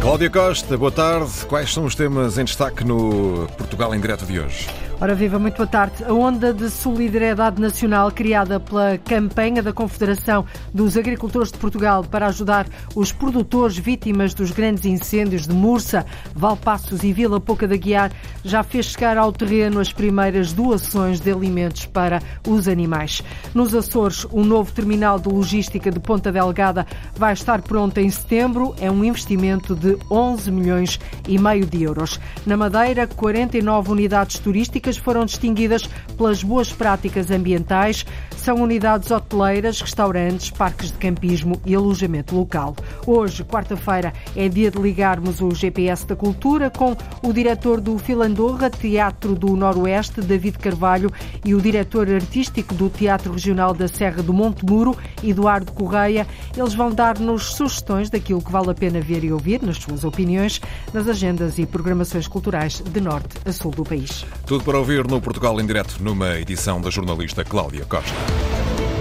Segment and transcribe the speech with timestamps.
[0.00, 1.46] Cláudia Costa, boa tarde.
[1.46, 4.68] Quais são os temas em destaque no Portugal em Direto de hoje?
[5.00, 6.04] Ora viva, muito boa tarde.
[6.04, 12.28] A onda de solidariedade nacional criada pela campanha da Confederação dos Agricultores de Portugal para
[12.28, 18.12] ajudar os produtores vítimas dos grandes incêndios de Mursa, Valpassos e Vila Pouca da Guiar
[18.44, 23.20] já fez chegar ao terreno as primeiras doações de alimentos para os animais.
[23.52, 26.86] Nos Açores, o novo terminal de logística de Ponta Delgada
[27.16, 28.74] vai estar pronto em setembro.
[28.80, 32.20] É um investimento de 11 milhões e meio de euros.
[32.46, 38.04] Na Madeira, 49 unidades turísticas foram distinguidas pelas boas práticas ambientais.
[38.44, 42.76] São unidades hoteleiras, restaurantes, parques de campismo e alojamento local.
[43.06, 48.68] Hoje, quarta-feira, é dia de ligarmos o GPS da Cultura com o diretor do Filandorra
[48.68, 51.10] Teatro do Noroeste, David Carvalho,
[51.42, 56.26] e o diretor artístico do Teatro Regional da Serra do Monte Muro, Eduardo Correia.
[56.54, 60.60] Eles vão dar-nos sugestões daquilo que vale a pena ver e ouvir, nas suas opiniões,
[60.92, 64.26] nas agendas e programações culturais de norte a sul do país.
[64.44, 68.33] Tudo para ouvir no Portugal em Direto, numa edição da jornalista Cláudia Costa.
[68.36, 68.93] Thank you.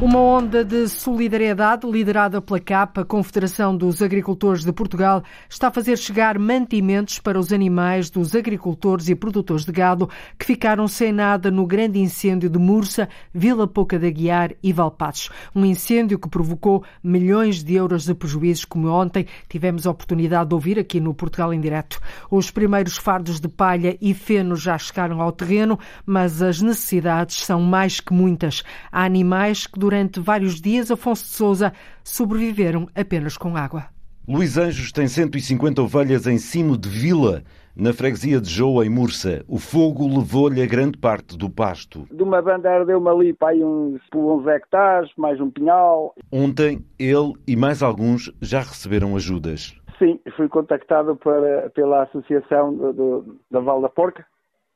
[0.00, 5.70] Uma onda de solidariedade liderada pela CAP, a Confederação dos Agricultores de Portugal, está a
[5.72, 11.10] fazer chegar mantimentos para os animais dos agricultores e produtores de gado que ficaram sem
[11.10, 15.30] nada no grande incêndio de Mursa, Vila Pouca da Guiar e Valpatos.
[15.52, 20.54] Um incêndio que provocou milhões de euros de prejuízos, como ontem tivemos a oportunidade de
[20.54, 21.98] ouvir aqui no Portugal em Direto.
[22.30, 27.60] Os primeiros fardos de palha e feno já chegaram ao terreno, mas as necessidades são
[27.60, 28.62] mais que muitas.
[28.92, 31.72] Há animais que durante vários dias, Afonso de Souza
[32.04, 33.86] sobreviveram apenas com água.
[34.28, 37.42] Luís Anjos tem 150 ovelhas em cimo de Vila,
[37.74, 39.42] na freguesia de Joa, em Mursa.
[39.48, 42.06] O fogo levou-lhe a grande parte do pasto.
[42.12, 46.14] De uma banda ardeu-me ali para aí uns, uns hectares, mais um pinhal.
[46.30, 49.74] Ontem, ele e mais alguns já receberam ajudas.
[49.98, 54.22] Sim, fui contactado para, pela Associação do, do, da Val da Porca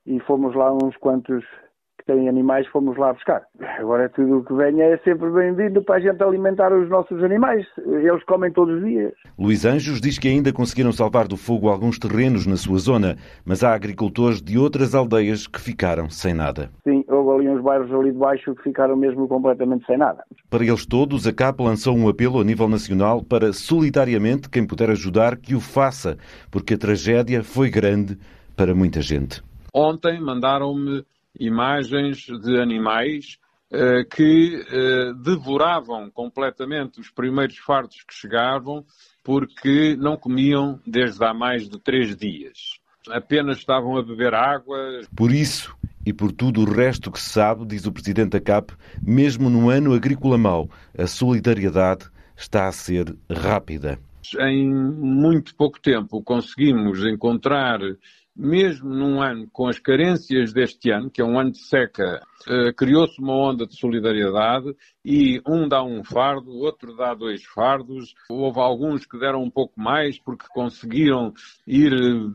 [0.06, 1.44] e fomos lá uns quantos
[2.02, 3.42] que têm animais, fomos lá buscar.
[3.78, 7.66] Agora tudo o que venha é sempre bem-vindo para a gente alimentar os nossos animais.
[7.78, 9.12] Eles comem todos os dias.
[9.38, 13.62] Luís Anjos diz que ainda conseguiram salvar do fogo alguns terrenos na sua zona, mas
[13.62, 16.70] há agricultores de outras aldeias que ficaram sem nada.
[16.84, 20.24] Sim, houve ali uns bairros ali de baixo que ficaram mesmo completamente sem nada.
[20.50, 24.90] Para eles todos, a CAP lançou um apelo a nível nacional para, solidariamente, quem puder
[24.90, 26.16] ajudar, que o faça,
[26.50, 28.18] porque a tragédia foi grande
[28.56, 29.42] para muita gente.
[29.74, 31.04] Ontem mandaram-me
[31.38, 33.38] imagens de animais
[33.72, 38.84] uh, que uh, devoravam completamente os primeiros fardos que chegavam
[39.22, 42.80] porque não comiam desde há mais de três dias.
[43.08, 44.78] Apenas estavam a beber água.
[45.16, 48.72] Por isso e por tudo o resto que se sabe, diz o Presidente da CAP,
[49.00, 53.98] mesmo no ano agrícola mau, a solidariedade está a ser rápida.
[54.38, 57.80] Em muito pouco tempo conseguimos encontrar
[58.34, 62.74] mesmo num ano com as carências deste ano, que é um ano de seca, uh,
[62.74, 68.14] criou-se uma onda de solidariedade e um dá um fardo, outro dá dois fardos.
[68.30, 71.32] Houve alguns que deram um pouco mais porque conseguiram
[71.66, 71.92] ir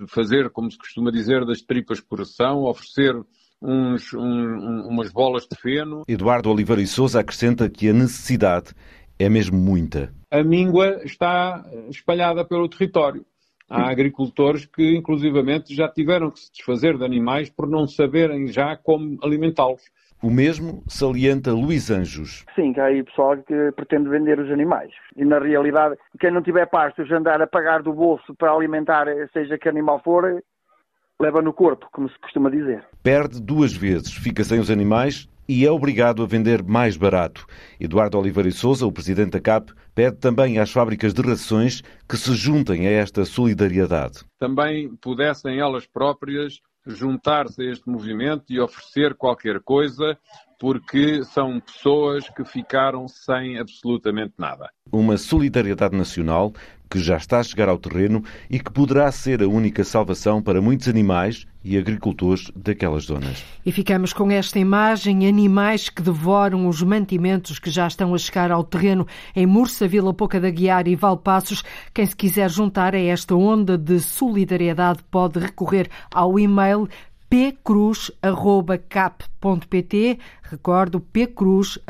[0.07, 3.15] fazer, como se costuma dizer, das tripas coração, oferecer
[3.61, 6.03] uns, um, umas bolas de feno.
[6.07, 8.73] Eduardo Oliveira e Souza acrescenta que a necessidade
[9.19, 10.13] é mesmo muita.
[10.29, 13.25] A míngua está espalhada pelo território.
[13.69, 18.77] Há agricultores que, inclusivamente, já tiveram que se desfazer de animais por não saberem já
[18.77, 19.81] como alimentá-los.
[20.23, 22.45] O mesmo salienta Luís Anjos.
[22.55, 24.91] Sim, que há aí pessoal que pretende vender os animais.
[25.15, 29.57] E na realidade, quem não tiver pastos andar a pagar do bolso para alimentar, seja
[29.57, 30.41] que animal for,
[31.19, 32.83] leva no corpo, como se costuma dizer.
[33.03, 37.45] Perde duas vezes, fica sem os animais e é obrigado a vender mais barato.
[37.79, 42.17] Eduardo Oliveira e Souza, o presidente da CAP, pede também às fábricas de rações que
[42.17, 44.19] se juntem a esta solidariedade.
[44.37, 50.17] Também pudessem elas próprias juntar-se a este movimento e oferecer qualquer coisa,
[50.59, 54.69] porque são pessoas que ficaram sem absolutamente nada.
[54.91, 56.53] Uma solidariedade nacional
[56.89, 60.61] que já está a chegar ao terreno e que poderá ser a única salvação para
[60.61, 63.43] muitos animais e agricultores daquelas zonas.
[63.65, 68.51] E ficamos com esta imagem: animais que devoram os mantimentos que já estão a chegar
[68.51, 69.05] ao terreno
[69.35, 71.63] em Mursa, Vila Pouca da Guiar e Valpassos.
[71.93, 76.87] Quem se quiser juntar a esta onda de solidariedade pode recorrer ao e-mail
[77.29, 78.19] pcruz.cap.pt.
[80.43, 81.85] Recordo, pcruz.cap.pt.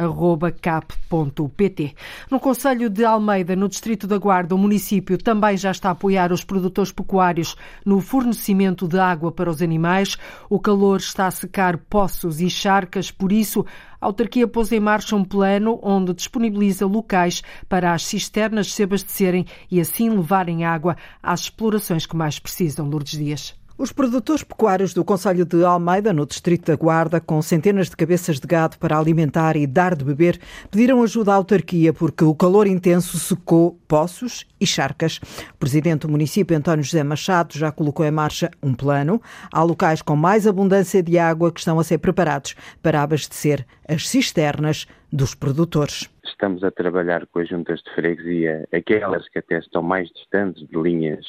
[2.31, 6.31] No Conselho de Almeida, no Distrito da Guarda, o município também já está a apoiar
[6.31, 7.55] os produtores pecuários
[7.85, 10.17] no fornecimento de água para os animais.
[10.49, 13.63] O calor está a secar poços e charcas, por isso
[14.01, 19.45] a autarquia pôs em marcha um plano onde disponibiliza locais para as cisternas se abastecerem
[19.69, 22.87] e assim levarem água às explorações que mais precisam.
[22.87, 23.66] Lourdes Dias.
[23.79, 28.39] Os produtores pecuários do Conselho de Almeida, no Distrito da Guarda, com centenas de cabeças
[28.39, 30.39] de gado para alimentar e dar de beber,
[30.71, 35.19] pediram ajuda à autarquia porque o calor intenso secou poços e charcas.
[35.53, 39.21] O presidente do município, António José Machado, já colocou em marcha um plano.
[39.53, 44.09] Há locais com mais abundância de água que estão a ser preparados para abastecer as
[44.09, 46.09] cisternas dos produtores.
[46.25, 50.81] Estamos a trabalhar com as juntas de freguesia, aquelas que até estão mais distantes de
[50.81, 51.23] linhas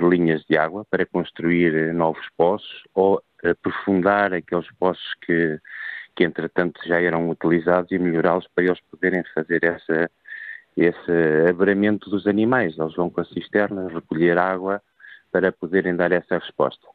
[0.00, 5.58] de linhas de água para construir eh, novos poços ou aprofundar aqueles poços que,
[6.14, 10.10] que entretanto já eram utilizados e melhorá-los para eles poderem fazer essa,
[10.76, 12.78] esse abramento dos animais.
[12.78, 14.82] Eles vão com a cisterna recolher água
[15.30, 16.86] para poderem dar essa resposta.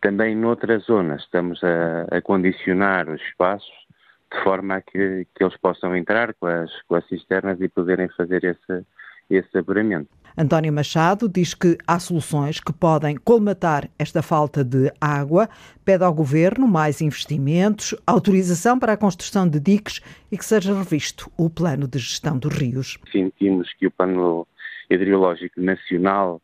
[0.00, 3.86] Também noutras zonas estamos a, a condicionar os espaços
[4.32, 8.08] de forma a que, que eles possam entrar com as, com as cisternas e poderem
[8.10, 8.86] fazer esse,
[9.28, 10.08] esse abramento.
[10.38, 15.48] António Machado diz que há soluções que podem colmatar esta falta de água,
[15.82, 21.30] pede ao governo mais investimentos, autorização para a construção de diques e que seja revisto
[21.38, 22.98] o plano de gestão dos rios.
[23.10, 24.46] Sentimos que o plano
[24.90, 26.42] hidrológico nacional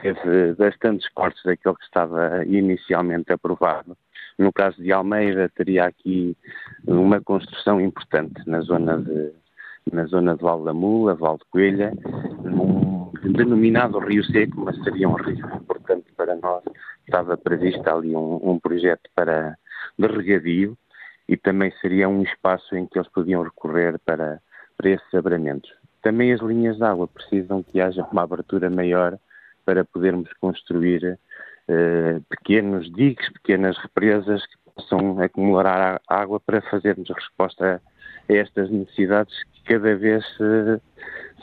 [0.00, 3.96] teve bastantes cortes daquele que estava inicialmente aprovado.
[4.38, 6.36] No caso de Almeida, teria aqui
[6.86, 9.32] uma construção importante na zona de
[9.92, 11.92] na zona de Val da Mula, Val de Coelha,
[12.42, 15.46] num denominado Rio Seco, mas seria um rio.
[15.66, 16.62] Portanto, para nós
[17.06, 19.56] estava previsto ali um, um projeto para
[19.98, 20.76] de regadio
[21.28, 24.40] e também seria um espaço em que eles podiam recorrer para,
[24.76, 25.70] para esses abramentos.
[26.02, 29.18] Também as linhas de água precisam que haja uma abertura maior
[29.64, 31.18] para podermos construir
[31.68, 37.93] eh, pequenos diques, pequenas represas que possam acumular água para fazermos resposta a
[38.28, 39.34] estas necessidades
[39.64, 40.80] cada vez se,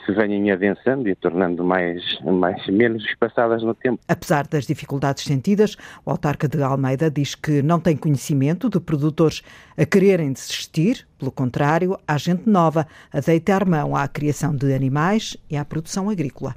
[0.04, 4.00] se venham adensando e tornando mais, mais menos espaçadas no tempo.
[4.08, 9.42] Apesar das dificuldades sentidas, o autarca de Almeida diz que não tem conhecimento de produtores
[9.76, 15.36] a quererem desistir, pelo contrário, há gente nova a deitar mão à criação de animais
[15.50, 16.54] e à produção agrícola.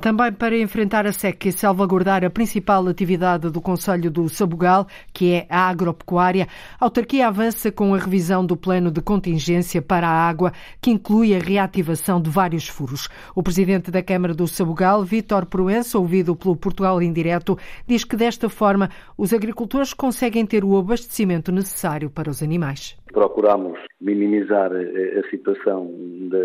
[0.00, 5.34] Também para enfrentar a seca e salvaguardar a principal atividade do Conselho do Sabugal, que
[5.34, 6.48] é a agropecuária,
[6.80, 11.36] a autarquia avança com a revisão do plano de contingência para a água, que inclui
[11.36, 13.10] a reativação de vários furos.
[13.34, 18.48] O presidente da Câmara do Sabugal, Vítor Proença, ouvido pelo Portugal Indireto, diz que desta
[18.48, 18.88] forma
[19.18, 26.38] os agricultores conseguem ter o abastecimento necessário para os animais procuramos minimizar a situação de,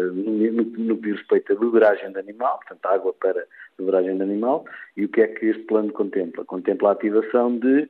[0.51, 3.45] no, no que diz respeito à beberagem de animal, portanto, água para
[3.77, 4.65] beberagem de animal,
[4.97, 6.45] e o que é que este plano contempla?
[6.45, 7.89] Contempla a ativação de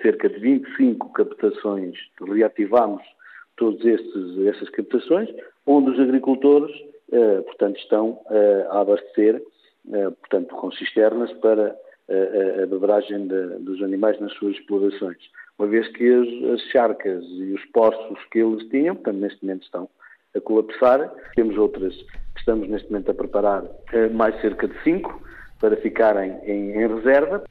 [0.00, 3.02] cerca de 25 captações, reativamos
[3.56, 5.28] todas essas captações,
[5.66, 6.74] onde os agricultores,
[7.10, 9.42] eh, portanto, estão eh, a abastecer,
[9.92, 11.76] eh, portanto, com cisternas para
[12.08, 15.18] a, a beberagem de, dos animais nas suas explorações
[15.62, 19.62] uma vez que as, as charcas e os poços que eles tinham, portanto, neste momento
[19.62, 19.88] estão
[20.34, 21.08] a colapsar.
[21.36, 23.62] Temos outras que estamos neste momento a preparar,
[23.92, 25.22] eh, mais cerca de cinco,
[25.60, 27.44] para ficarem em, em reserva.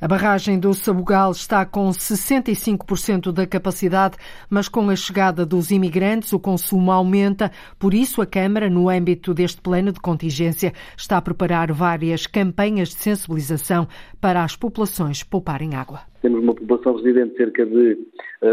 [0.00, 4.16] A barragem do Sabugal está com 65% da capacidade,
[4.48, 7.52] mas com a chegada dos imigrantes o consumo aumenta.
[7.78, 12.88] Por isso, a Câmara, no âmbito deste plano de contingência, está a preparar várias campanhas
[12.88, 13.86] de sensibilização
[14.20, 17.98] para as populações pouparem água temos uma população residente de cerca de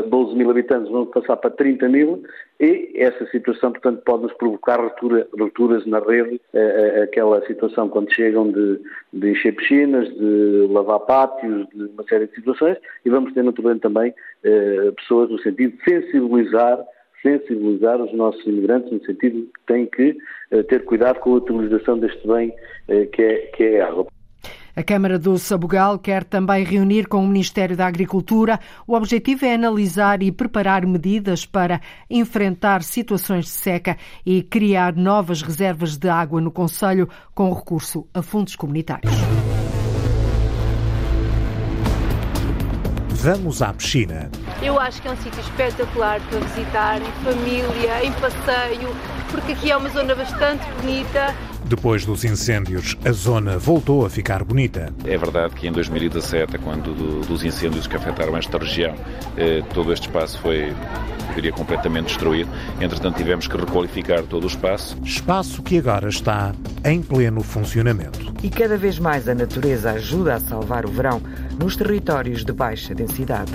[0.09, 2.23] 12 eh, mil habitantes, vamos passar para 30 mil,
[2.59, 8.13] e essa situação, portanto, pode-nos provocar ruptura, rupturas na rede, eh, eh, aquela situação quando
[8.13, 8.79] chegam de,
[9.13, 13.81] de encher piscinas, de lavar pátios, de uma série de situações, e vamos ter naturalmente
[13.81, 14.13] também
[14.95, 16.79] pessoas no sentido de sensibilizar
[17.21, 20.17] sensibilizar os nossos imigrantes no sentido de que têm que
[20.69, 22.53] ter cuidado com a utilização deste bem
[23.11, 24.07] que é, que é a água.
[24.77, 28.59] A Câmara do Sabugal quer também reunir com o Ministério da Agricultura.
[28.85, 35.41] O objetivo é analisar e preparar medidas para enfrentar situações de seca e criar novas
[35.41, 39.11] reservas de água no Conselho com recurso a fundos comunitários.
[43.09, 44.29] Vamos à piscina.
[44.61, 48.95] Eu acho que é um sítio espetacular para visitar, em família, em passeio,
[49.31, 51.33] porque aqui é uma zona bastante bonita
[51.67, 54.93] Depois dos incêndios, a zona voltou a ficar bonita.
[55.03, 58.95] É verdade que em 2017, quando do, dos incêndios que afetaram esta região,
[59.35, 60.73] eh, todo este espaço foi,
[61.35, 62.49] diria, completamente destruído.
[62.79, 64.97] Entretanto, tivemos que requalificar todo o espaço.
[65.03, 66.53] Espaço que agora está
[66.85, 68.33] em pleno funcionamento.
[68.41, 71.21] E cada vez mais a natureza ajuda a salvar o verão
[71.59, 73.51] nos territórios de baixa densidade.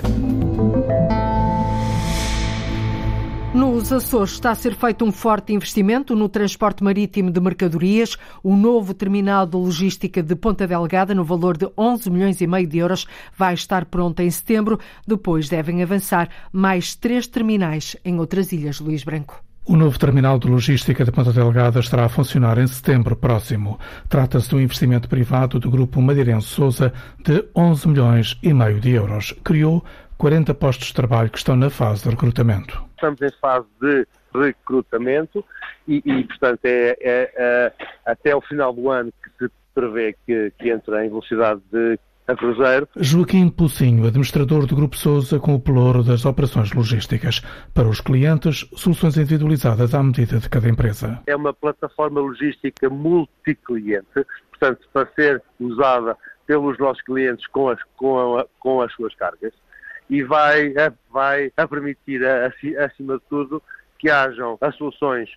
[3.53, 8.17] Nos Açores está a ser feito um forte investimento no transporte marítimo de mercadorias.
[8.41, 12.65] O novo terminal de logística de Ponta Delgada, no valor de 11 milhões e meio
[12.65, 13.05] de euros,
[13.37, 14.79] vai estar pronto em setembro.
[15.05, 19.43] Depois devem avançar mais três terminais em outras ilhas, Luís Branco.
[19.65, 23.79] O novo terminal de logística de Ponta Delgada estará a funcionar em setembro próximo.
[24.09, 26.91] Trata-se de um investimento privado do grupo madeirense Sousa
[27.23, 29.33] de 11 milhões e meio de euros.
[29.41, 29.81] Criou
[30.17, 32.83] 40 postos de trabalho que estão na fase de recrutamento.
[32.95, 35.43] Estamos em fase de recrutamento
[35.87, 37.73] e, e portanto, é, é, é,
[38.05, 42.35] até o final do ano que se prevê que, que entra em velocidade de a
[42.35, 42.87] cruzeiro.
[42.95, 47.41] Joaquim Pocinho, administrador do Grupo Sousa com o pelouro das operações logísticas.
[47.73, 51.21] Para os clientes, soluções individualizadas à medida de cada empresa.
[51.27, 56.15] É uma plataforma logística multicliente, portanto, para ser usada
[56.47, 59.53] pelos nossos clientes com as, com, a, com as suas cargas
[60.13, 60.71] e vai,
[61.09, 62.23] vai a permitir,
[62.77, 63.63] acima de tudo,
[63.97, 65.27] que hajam as soluções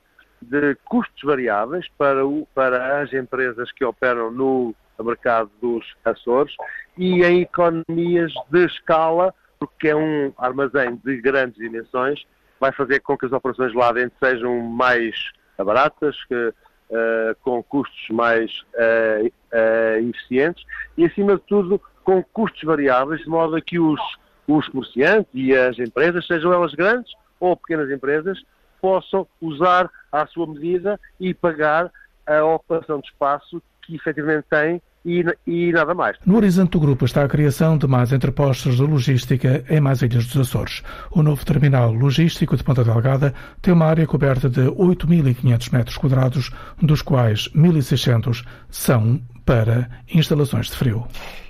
[0.43, 6.55] de custos variáveis para, o, para as empresas que operam no mercado dos Açores
[6.95, 12.27] e em economias de escala, porque é um armazém de grandes dimensões,
[12.61, 15.17] vai fazer com que as operações lá dentro sejam mais
[15.57, 20.63] baratas, que, uh, com custos mais uh, uh, eficientes
[20.99, 23.99] e, acima de tudo, com custos variáveis, de modo a que os
[24.47, 28.39] os comerciantes e as empresas, sejam elas grandes ou pequenas empresas,
[28.81, 31.91] possam usar à sua medida e pagar
[32.27, 36.17] a ocupação de espaço que efetivamente têm e, e, nada mais.
[36.27, 40.27] No horizonte do grupo está a criação de mais entrepostos de logística em mais ilhas
[40.27, 40.83] dos Açores.
[41.13, 46.51] O novo terminal logístico de Ponta Delgada tem uma área coberta de 8.500 metros quadrados,
[46.83, 51.07] dos quais 1.600 são para instalações de frio.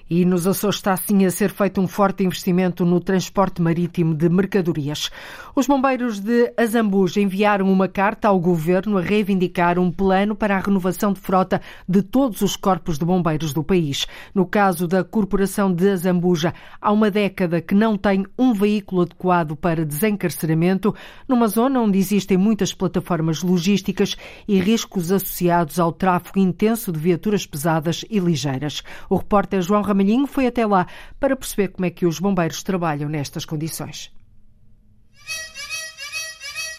[0.09, 4.29] E nos Açores está assim a ser feito um forte investimento no transporte marítimo de
[4.29, 5.11] mercadorias.
[5.53, 10.61] Os bombeiros de Azambuja enviaram uma carta ao governo a reivindicar um plano para a
[10.61, 14.07] renovação de frota de todos os corpos de bombeiros do país.
[14.33, 19.57] No caso da Corporação de Azambuja, há uma década que não tem um veículo adequado
[19.57, 20.95] para desencarceramento,
[21.27, 27.45] numa zona onde existem muitas plataformas logísticas e riscos associados ao tráfego intenso de viaturas
[27.45, 28.85] pesadas e ligeiras.
[29.11, 30.87] O repórter João Ramalhinho foi até lá
[31.19, 34.13] para perceber como é que os bombeiros trabalham nestas condições.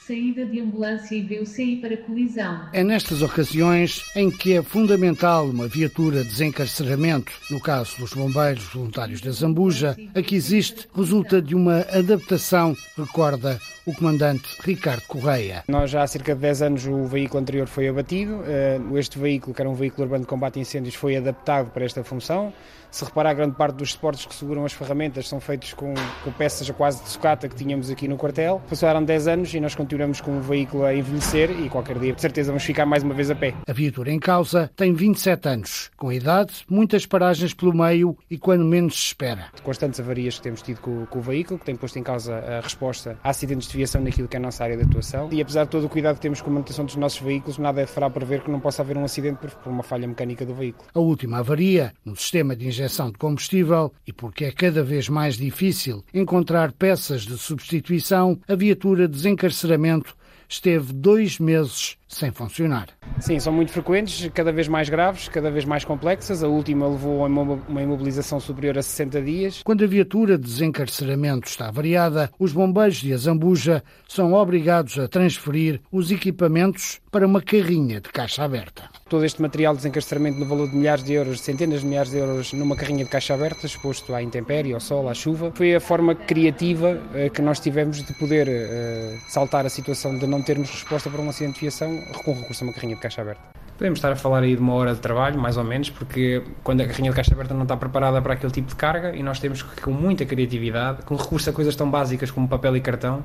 [0.06, 2.70] Saída de ambulância e VUCI para colisão.
[2.72, 7.34] É nestas ocasiões em que é fundamental uma viatura de desencarceramento.
[7.52, 13.60] No caso dos bombeiros voluntários da Zambuja, a que existe resulta de uma adaptação, recorda
[13.86, 15.66] o comandante Ricardo Correia.
[15.68, 18.44] Nós já há cerca de 10 anos o veículo anterior foi abatido.
[18.46, 21.84] Eh, este veículo, que era um veículo urbano de combate a incêndios, foi adaptado para
[21.84, 22.54] esta função.
[22.92, 26.70] Se reparar, grande parte dos suportes que seguram as ferramentas são feitos com, com peças
[26.72, 28.62] quase de sucata que tínhamos aqui no quartel.
[28.70, 32.22] Passaram 10 anos e nós continuamos com o veículo a envelhecer e qualquer dia, de
[32.22, 33.54] certeza, vamos ficar mais uma vez a pé.
[33.68, 35.92] A viatura em causa tem 27 anos.
[35.98, 39.48] Com idade, muitas paragens pelo meio e quando menos se espera.
[39.64, 42.62] Constantes avarias que temos tido com, com o veículo, que tem posto em causa a
[42.62, 45.30] resposta a acidentes de viação naquilo que é a nossa área de atuação.
[45.32, 47.82] E apesar de todo o cuidado que temos com a manutenção dos nossos veículos, nada
[47.82, 50.54] é fará prever que não possa haver um acidente por, por uma falha mecânica do
[50.54, 50.88] veículo.
[50.94, 55.38] A última avaria no sistema de injeção de combustível e porque é cada vez mais
[55.38, 60.16] difícil encontrar peças de substituição, a viatura de desencarceramento
[60.48, 62.88] esteve dois meses sem funcionar.
[63.20, 66.44] Sim, são muito frequentes, cada vez mais graves, cada vez mais complexas.
[66.44, 69.62] A última levou a uma imobilização superior a 60 dias.
[69.64, 75.82] Quando a viatura de desencarceramento está variada, os bombeiros de Azambuja são obrigados a transferir
[75.92, 78.84] os equipamentos para uma carrinha de caixa aberta.
[79.10, 82.18] Todo este material de desencarceramento no valor de milhares de euros, centenas de milhares de
[82.18, 85.80] euros numa carrinha de caixa aberta, exposto à intempérie, ao sol, à chuva, foi a
[85.80, 90.70] forma criativa eh, que nós tivemos de poder uh, saltar a situação de não termos
[90.70, 93.42] resposta para um acidente de viação com recurso a uma carrinha de caixa aberta.
[93.78, 96.82] Podemos estar a falar aí de uma hora de trabalho, mais ou menos, porque quando
[96.82, 99.40] a carrinha de caixa aberta não está preparada para aquele tipo de carga e nós
[99.40, 103.24] temos que, com muita criatividade, com recurso a coisas tão básicas como papel e cartão,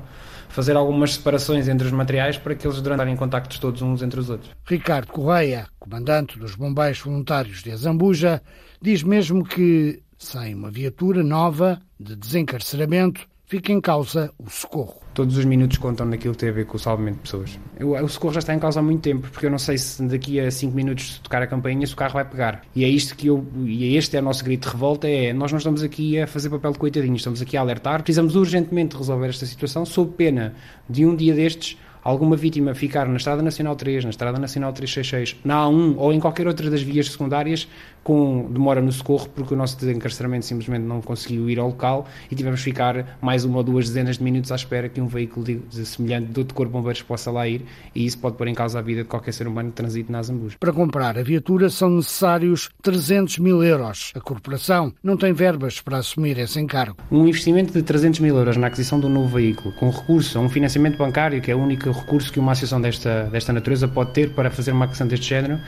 [0.49, 4.29] fazer algumas separações entre os materiais para que eles durarem contactos todos uns entre os
[4.29, 4.51] outros.
[4.63, 8.39] Ricardo Correia, comandante dos Bombeiros Voluntários de Azambuja,
[8.79, 15.02] diz mesmo que sem uma viatura nova de desencarceramento fica em causa o socorro.
[15.13, 17.59] Todos os minutos contam naquilo que tem a ver com o salvamento de pessoas.
[17.79, 20.39] o socorro já está em causa há muito tempo, porque eu não sei se daqui
[20.39, 22.63] a 5 minutos de tocar a campainha se o carro vai pegar.
[22.75, 25.31] E é isto que eu, e é este é o nosso grito de revolta, é
[25.31, 28.97] nós não estamos aqui a fazer papel de coitadinhos, estamos aqui a alertar, precisamos urgentemente
[28.97, 30.55] resolver esta situação, sob pena
[30.89, 35.39] de um dia destes alguma vítima ficar na Estrada Nacional 3, na Estrada Nacional 366,
[35.45, 37.67] na A1 ou em qualquer outra das vias secundárias,
[38.03, 42.35] com demora no socorro, porque o nosso desencarceramento simplesmente não conseguiu ir ao local e
[42.35, 45.45] tivemos que ficar mais uma ou duas dezenas de minutos à espera que um veículo
[45.45, 48.53] de, de semelhante do de Corpo Bombeiros possa lá ir e isso pode pôr em
[48.53, 50.57] causa a vida de qualquer ser humano que transite na Azambuja.
[50.59, 54.11] Para comprar a viatura são necessários 300 mil euros.
[54.15, 56.97] A corporação não tem verbas para assumir esse encargo.
[57.11, 60.41] Um investimento de 300 mil euros na aquisição de um novo veículo, com recurso a
[60.41, 64.11] um financiamento bancário, que é o único recurso que uma associação desta, desta natureza pode
[64.11, 65.59] ter para fazer uma aquisição deste género,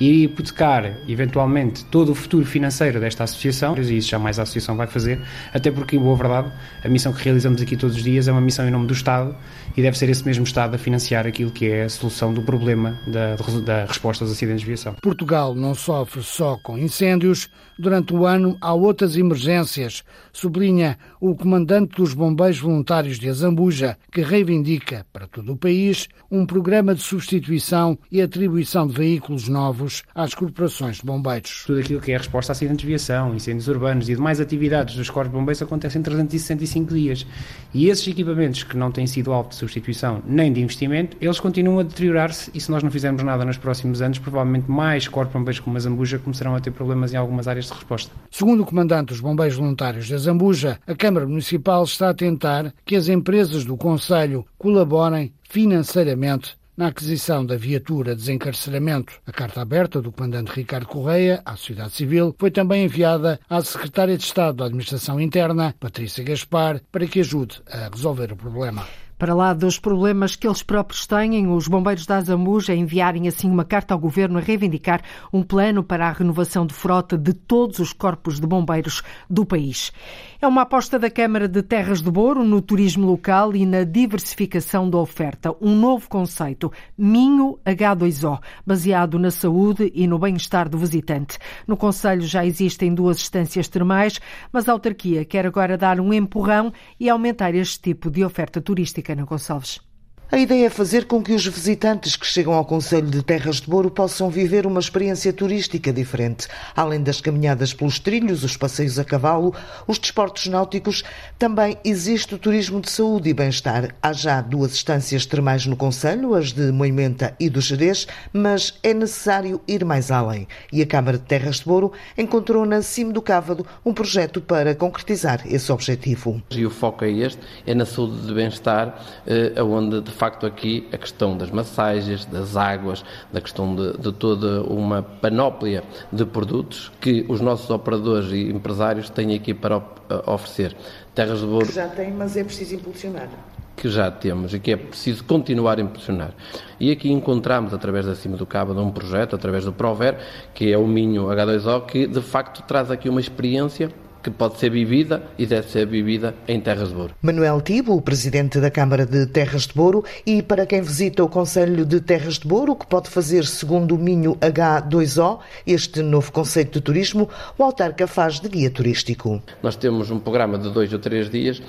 [0.00, 4.86] e hipotecar, eventualmente, todo o futuro financeiro desta associação, e isso jamais a associação vai
[4.86, 5.20] fazer,
[5.52, 6.52] até porque, em boa verdade,
[6.84, 9.34] a missão que realizamos aqui todos os dias é uma missão em nome do Estado
[9.76, 12.98] e deve ser esse mesmo Estado a financiar aquilo que é a solução do problema
[13.06, 14.94] da, da resposta aos acidentes de viação.
[15.02, 17.48] Portugal não sofre só com incêndios,
[17.78, 20.02] durante o ano há outras emergências,
[20.32, 26.46] sublinha o comandante dos Bombeiros Voluntários de Azambuja, que reivindica para todo o país um
[26.46, 31.64] programa de substituição e atribuição de veículos novos às corporações de bombeiros.
[31.66, 34.96] Tudo aquilo que é a resposta a acidentes de viação, incêndios urbanos e demais atividades
[34.96, 37.26] dos corpos de bombeiros acontecem em 365 dias.
[37.74, 41.82] E esses equipamentos que não têm sido alvo substituição nem de investimento, eles continuam a
[41.82, 45.60] deteriorar-se e se nós não fizermos nada nos próximos anos, provavelmente mais corpos de bombeiros
[45.60, 48.12] como a Zambuja começarão a ter problemas em algumas áreas de resposta.
[48.30, 52.96] Segundo o comandante dos bombeiros voluntários da Zambuja, a Câmara Municipal está a tentar que
[52.96, 59.20] as empresas do Conselho colaborem financeiramente na aquisição da viatura desencarceramento.
[59.26, 64.16] A carta aberta do comandante Ricardo Correia à sociedade civil foi também enviada à secretária
[64.16, 68.86] de Estado da Administração Interna, Patrícia Gaspar, para que ajude a resolver o problema.
[69.22, 73.64] Para lá dos problemas que eles próprios têm, os bombeiros da Azamuja enviarem assim uma
[73.64, 75.00] carta ao governo a reivindicar
[75.32, 79.00] um plano para a renovação de frota de todos os corpos de bombeiros
[79.30, 79.92] do país.
[80.40, 84.90] É uma aposta da Câmara de Terras de Boro no turismo local e na diversificação
[84.90, 85.54] da oferta.
[85.60, 91.38] Um novo conceito, Minho H2O, baseado na saúde e no bem-estar do visitante.
[91.64, 94.20] No Conselho já existem duas estâncias termais,
[94.52, 99.11] mas a autarquia quer agora dar um empurrão e aumentar este tipo de oferta turística
[99.14, 99.91] na Gonçalves.
[100.34, 103.68] A ideia é fazer com que os visitantes que chegam ao Conselho de Terras de
[103.68, 106.48] Boro possam viver uma experiência turística diferente.
[106.74, 109.54] Além das caminhadas pelos trilhos, os passeios a cavalo,
[109.86, 111.04] os desportos náuticos,
[111.38, 113.94] também existe o turismo de saúde e bem-estar.
[114.02, 118.94] Há já duas estâncias termais no Conselho, as de Moimenta e do Jerez, mas é
[118.94, 120.48] necessário ir mais além.
[120.72, 124.74] E a Câmara de Terras de Boro encontrou na Cime do Cávado um projeto para
[124.74, 126.42] concretizar esse objetivo.
[126.50, 130.86] E o foco é este, é na saúde e bem-estar, eh, onde de facto aqui
[130.92, 135.82] a questão das massagens, das águas, da questão de, de toda uma panóplia
[136.12, 139.82] de produtos que os nossos operadores e empresários têm aqui para
[140.24, 140.76] oferecer.
[141.12, 141.66] Terras de Boro.
[141.66, 143.28] Que já tem, mas é preciso impulsionar
[143.74, 146.32] que já temos e que é preciso continuar a impulsionar.
[146.78, 150.18] E aqui encontramos, através da Cima do Cabo, de um projeto, através do Prover,
[150.54, 153.90] que é o Minho H2O, que de facto traz aqui uma experiência
[154.22, 157.14] que pode ser vivida e deve ser vivida em Terras de Boro.
[157.20, 161.84] Manuel Tibo, presidente da Câmara de Terras de Boro, e para quem visita o Conselho
[161.84, 166.80] de Terras de Boro, que pode fazer segundo o Minho H2O, este novo conceito de
[166.80, 169.42] turismo, o autarca faz de guia turístico.
[169.62, 171.60] Nós temos um programa de dois ou três dias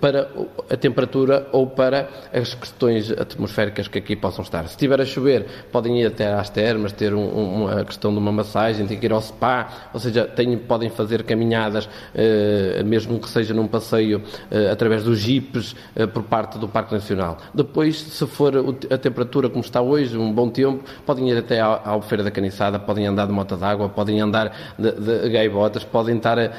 [0.00, 0.28] para
[0.70, 4.64] a temperatura ou para as questões atmosféricas que aqui possam estar.
[4.64, 8.32] Se estiver a chover, podem ir até às termas, ter um, uma questão de uma
[8.32, 10.28] massagem, ter que ir ao spa, ou seja,
[10.68, 15.74] podem fazer caminhadas, eh, mesmo que seja num passeio eh, através dos jipes
[16.12, 17.38] por parte do Parque Nacional.
[17.52, 18.52] Depois, se for
[18.90, 22.30] a temperatura como está hoje, um bom tempo, podem ir até à, à Feira da
[22.30, 26.50] Caniçada, podem andar de moto d'água, podem andar de, de gaivotas, podem estar a,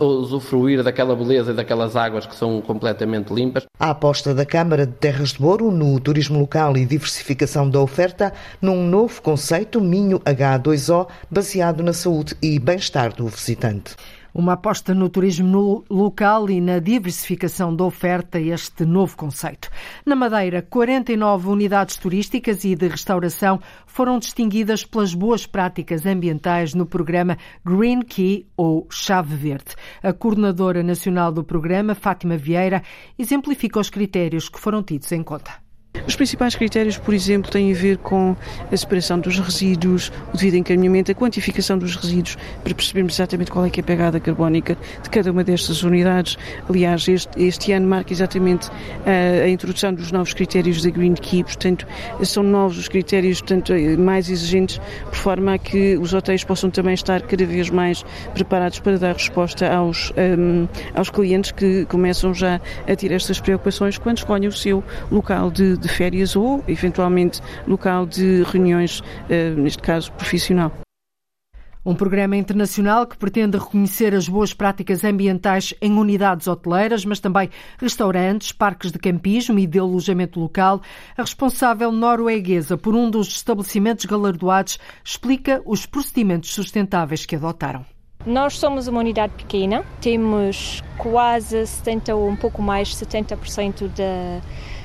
[0.00, 1.54] a usufruir daquela beleza e
[1.94, 3.64] daquelas águas que são completamente limpas.
[3.78, 8.32] A aposta da Câmara de Terras de Boro no turismo local e diversificação da oferta
[8.60, 13.96] num novo conceito Minho H2O baseado na saúde e bem-estar do visitante.
[14.34, 19.70] Uma aposta no turismo local e na diversificação da oferta, este novo conceito.
[20.04, 26.84] Na Madeira, 49 unidades turísticas e de restauração foram distinguidas pelas boas práticas ambientais no
[26.84, 29.76] programa Green Key ou Chave Verde.
[30.02, 32.82] A coordenadora nacional do programa, Fátima Vieira,
[33.16, 35.63] exemplifica os critérios que foram tidos em conta.
[36.06, 38.36] Os principais critérios, por exemplo, têm a ver com
[38.70, 43.64] a separação dos resíduos, o devido encaminhamento, a quantificação dos resíduos, para percebermos exatamente qual
[43.64, 46.36] é, é a pegada carbónica de cada uma destas unidades.
[46.68, 48.70] Aliás, este, este ano marca exatamente
[49.06, 51.86] a, eh, a introdução dos novos critérios da Green Key, portanto,
[52.22, 56.94] são novos os critérios portanto, mais exigentes, por forma a que os hotéis possam também
[56.94, 62.34] estar cada vez mais preparados para dar resposta aos, um, ehm, aos clientes que começam
[62.34, 67.40] já a ter estas preocupações quando escolhem o seu local de, de férias ou, eventualmente,
[67.66, 70.72] local de reuniões, uh, neste caso profissional.
[71.86, 77.50] Um programa internacional que pretende reconhecer as boas práticas ambientais em unidades hoteleiras, mas também
[77.78, 80.80] restaurantes, parques de campismo e de alojamento local.
[81.14, 87.84] A responsável norueguesa por um dos estabelecimentos galardoados explica os procedimentos sustentáveis que adotaram.
[88.24, 94.40] Nós somos uma unidade pequena, temos quase 70 ou um pouco mais 70% da,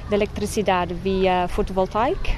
[0.10, 2.32] da eletricidade via fotovoltaica.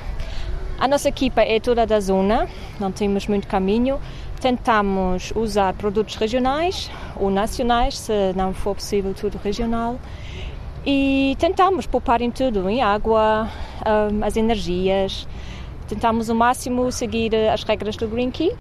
[0.79, 2.47] A nossa equipa é toda da zona,
[2.79, 3.99] não temos muito caminho.
[4.39, 9.99] Tentamos usar produtos regionais ou nacionais, se não for possível tudo regional.
[10.83, 13.47] E tentamos poupar em tudo, em água,
[14.11, 15.27] hum, as energias.
[15.87, 18.55] Tentamos o máximo seguir as regras do Green Key.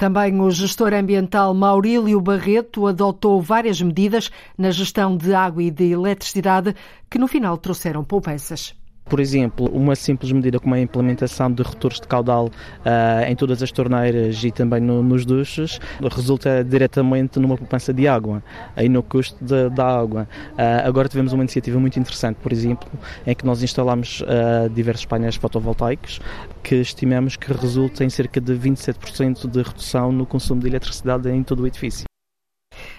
[0.00, 5.92] Também o gestor ambiental Maurílio Barreto adotou várias medidas na gestão de água e de
[5.92, 6.74] eletricidade
[7.10, 8.74] que no final trouxeram poupanças.
[9.10, 13.60] Por exemplo, uma simples medida como a implementação de rotores de caudal uh, em todas
[13.60, 15.80] as torneiras e também no, nos duches
[16.12, 18.40] resulta diretamente numa poupança de água
[18.76, 20.28] e no custo de, da água.
[20.52, 22.88] Uh, agora tivemos uma iniciativa muito interessante, por exemplo,
[23.26, 26.20] em que nós instalamos uh, diversos painéis fotovoltaicos
[26.62, 31.42] que estimamos que resulta em cerca de 27% de redução no consumo de eletricidade em
[31.42, 32.09] todo o edifício.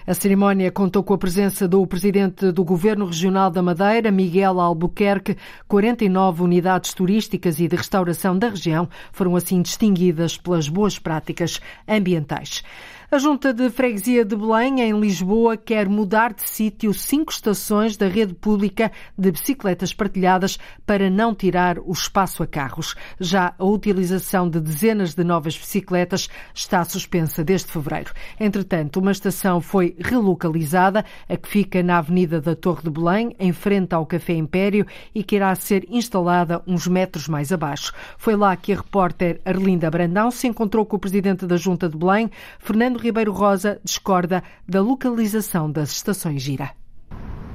[0.04, 5.36] A cerimónia contou com a presença do presidente do Governo Regional da Madeira, Miguel Albuquerque.
[5.68, 12.64] 49 unidades turísticas e de restauração da região foram assim distinguidas pelas boas práticas ambientais.
[13.12, 18.08] A Junta de Freguesia de Belém, em Lisboa, quer mudar de sítio cinco estações da
[18.08, 22.94] rede pública de bicicletas partilhadas para não tirar o espaço a carros.
[23.20, 28.14] Já a utilização de dezenas de novas bicicletas está suspensa desde fevereiro.
[28.40, 33.52] Entretanto, uma estação foi relocalizada, a que fica na Avenida da Torre de Belém, em
[33.52, 37.92] frente ao Café Império, e que irá ser instalada uns metros mais abaixo.
[38.16, 41.98] Foi lá que a repórter Arlinda Brandão se encontrou com o presidente da Junta de
[41.98, 46.70] Belém, Fernando Ribeiro Rosa discorda da localização das estações Gira.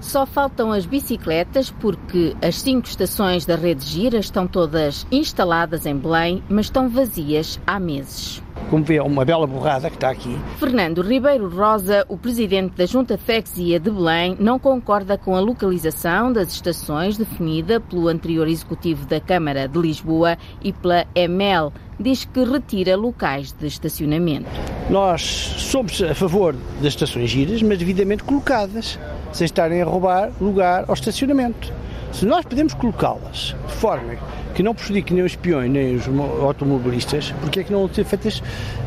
[0.02, 5.96] Só faltam as bicicletas porque as cinco estações da rede Gira estão todas instaladas em
[5.96, 8.44] Belém, mas estão vazias há meses.
[8.70, 10.38] Como vê, é uma bela borrada que está aqui.
[10.60, 16.34] Fernando Ribeiro Rosa, o presidente da Junta Freguesia de Belém, não concorda com a localização
[16.34, 21.72] das estações definida pelo anterior executivo da Câmara de Lisboa e pela EMEL.
[22.00, 24.50] Diz que retira locais de estacionamento.
[24.90, 29.00] Nós somos a favor das estações giras, mas devidamente colocadas,
[29.34, 31.74] sem estarem a roubar lugar ao estacionamento.
[32.18, 34.16] Se nós podemos colocá-las de forma
[34.56, 36.08] que não prejudique nem os peões nem os
[36.42, 38.42] automobilistas, porque é que não ser feitas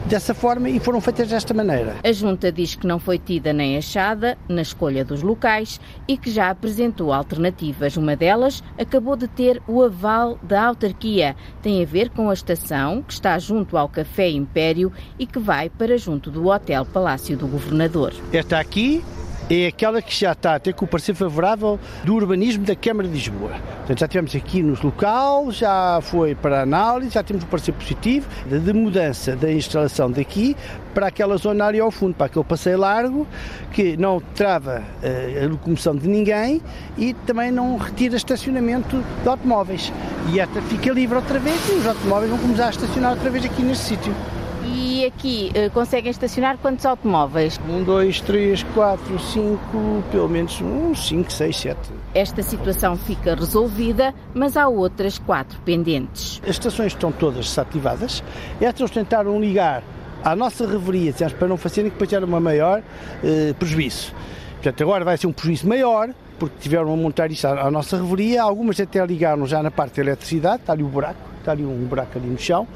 [0.06, 1.94] dessa forma e foram feitas desta maneira?
[2.02, 6.28] A Junta diz que não foi tida nem achada na escolha dos locais e que
[6.28, 7.96] já apresentou alternativas.
[7.96, 11.36] Uma delas acabou de ter o aval da autarquia.
[11.62, 15.70] Tem a ver com a estação que está junto ao Café Império e que vai
[15.70, 18.12] para junto do Hotel Palácio do Governador.
[18.32, 19.04] Esta aqui
[19.50, 23.08] é aquela que já está a ter com o parecer favorável do urbanismo da Câmara
[23.08, 23.50] de Lisboa.
[23.78, 28.28] Portanto, já tivemos aqui nos local, já foi para análise, já temos o parecer positivo
[28.46, 30.56] de mudança da instalação daqui
[30.94, 33.26] para aquela zona área ao fundo, para aquele passeio largo
[33.72, 36.62] que não trava uh, a locomoção de ninguém
[36.96, 39.92] e também não retira estacionamento de automóveis.
[40.32, 43.44] E esta fica livre outra vez e os automóveis vão começar a estacionar outra vez
[43.44, 44.14] aqui neste sítio.
[44.64, 47.60] E aqui uh, conseguem estacionar quantos automóveis?
[47.68, 51.90] Um, dois, três, quatro, cinco, pelo menos um, cinco, seis, sete.
[52.14, 56.40] Esta situação fica resolvida, mas há outras quatro pendentes.
[56.44, 58.22] As estações estão todas desativadas.
[58.60, 59.82] Estas tentaram ligar
[60.22, 64.12] à nossa reveria, para não fazerem que depois era uma maior uh, prejuízo.
[64.54, 67.96] Portanto, agora vai ser um prejuízo maior, porque tiveram a montar isso à, à nossa
[67.96, 68.42] reveria.
[68.42, 71.84] Algumas até ligaram já na parte da eletricidade, está ali o buraco, está ali um
[71.86, 72.68] buraco ali no chão.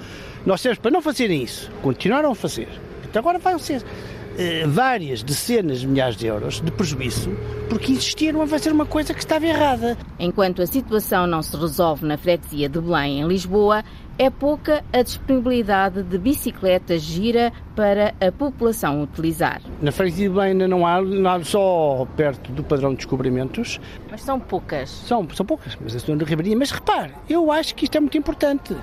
[0.46, 2.68] Nós temos para não fazerem isso, continuaram a fazer.
[3.04, 3.83] Então agora vão ser
[4.37, 7.30] eh, várias dezenas de milhares de euros de prejuízo
[7.68, 9.96] porque insistiram a fazer uma coisa que estava errada.
[10.18, 13.85] Enquanto a situação não se resolve na freguesia de Belém, em Lisboa,
[14.18, 19.61] é pouca a disponibilidade de bicicletas gira para a população utilizar.
[19.83, 23.81] Na freguesia de Belém não há nada só perto do padrão de descobrimentos.
[24.09, 24.90] Mas são poucas.
[24.90, 26.57] São, são poucas, mas a zona de Ribeirinha.
[26.57, 28.77] Mas repare, eu acho que isto é muito importante.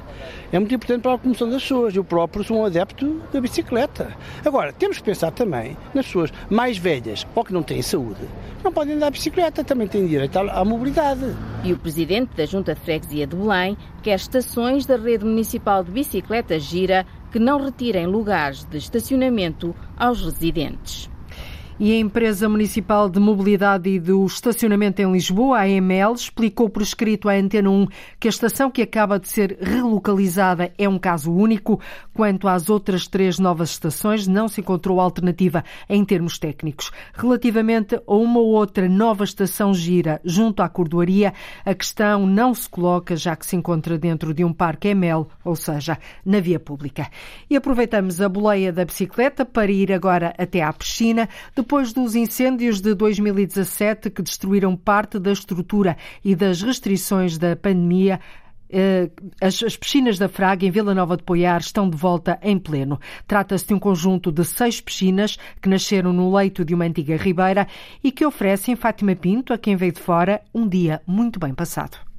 [0.51, 1.95] É muito importante para a locomoção das pessoas.
[1.95, 4.11] Eu próprio sou um adepto da bicicleta.
[4.45, 8.19] Agora, temos que pensar também nas pessoas mais velhas ou que não têm saúde.
[8.63, 11.33] Não podem andar de bicicleta, também têm direito à mobilidade.
[11.63, 15.91] E o presidente da Junta de Freguesia de Belém quer estações da rede municipal de
[15.91, 21.09] bicicletas gira que não retirem lugares de estacionamento aos residentes.
[21.83, 26.83] E a Empresa Municipal de Mobilidade e do Estacionamento em Lisboa, a AML, explicou por
[26.83, 27.87] escrito à Antena 1
[28.19, 31.81] que a estação que acaba de ser relocalizada é um caso único.
[32.13, 36.91] Quanto às outras três novas estações, não se encontrou alternativa em termos técnicos.
[37.15, 41.33] Relativamente a uma ou outra nova estação gira junto à cordoaria,
[41.65, 45.55] a questão não se coloca, já que se encontra dentro de um parque ML, ou
[45.55, 47.07] seja, na via pública.
[47.49, 51.27] E aproveitamos a boleia da bicicleta para ir agora até à piscina.
[51.55, 58.19] Depois dos incêndios de 2017 que destruíram parte da estrutura e das restrições da pandemia,
[58.69, 59.09] eh,
[59.41, 62.99] as, piscinas da Fraga, em Vila Nova de Poiar, estão de volta em pleno.
[63.25, 67.65] Trata-se de um conjunto de seis piscinas que nasceram no leito de uma antiga ribeira
[68.03, 72.10] e que oferecem Fátima Pinto, a quem veio de fora, um dia muito bem passado.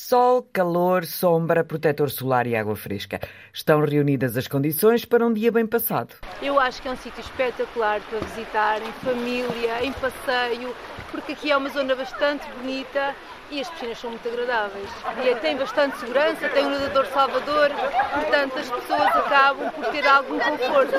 [0.00, 3.18] Sol, calor, sombra, protetor solar e água fresca.
[3.52, 6.14] Estão reunidas as condições para um dia bem passado.
[6.40, 10.72] Eu acho que é um sítio espetacular para visitar em família, em passeio,
[11.10, 13.12] porque aqui é uma zona bastante bonita
[13.50, 14.88] e as piscinas são muito agradáveis.
[15.24, 17.70] E tem bastante segurança, tem um nadador salvador,
[18.12, 20.94] portanto as pessoas acabam por ter algum conforto.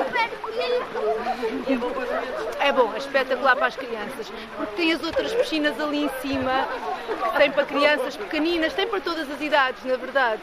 [2.58, 6.68] É bom, é espetacular para as crianças, porque tem as outras piscinas ali em cima,
[7.36, 10.40] tem para crianças pequeninas, tem para todas as idades, na verdade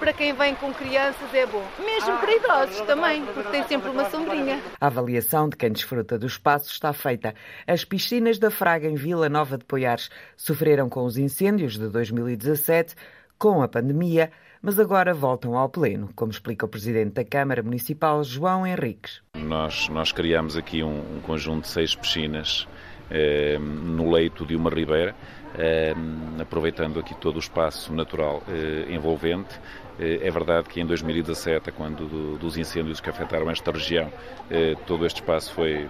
[0.00, 1.62] para quem vem com crianças é bom.
[1.78, 4.58] Mesmo para idosos também, porque tem sempre uma sombrinha.
[4.80, 7.34] A avaliação de quem desfruta do espaço está feita.
[7.66, 10.08] As piscinas da Fraga em Vila Nova de Poiares
[10.38, 12.94] sofreram com os incêndios de 2017,
[13.38, 14.32] com a pandemia,
[14.62, 19.20] mas agora voltam ao pleno, como explica o Presidente da Câmara Municipal, João Henriques.
[19.34, 22.66] Nós, nós criamos aqui um, um conjunto de seis piscinas
[23.10, 25.14] eh, no leito de uma ribeira,
[25.58, 25.94] eh,
[26.40, 29.58] aproveitando aqui todo o espaço natural eh, envolvente
[29.98, 34.12] é verdade que em 2017, quando dos incêndios que afetaram esta região,
[34.50, 35.88] eh, todo este espaço foi,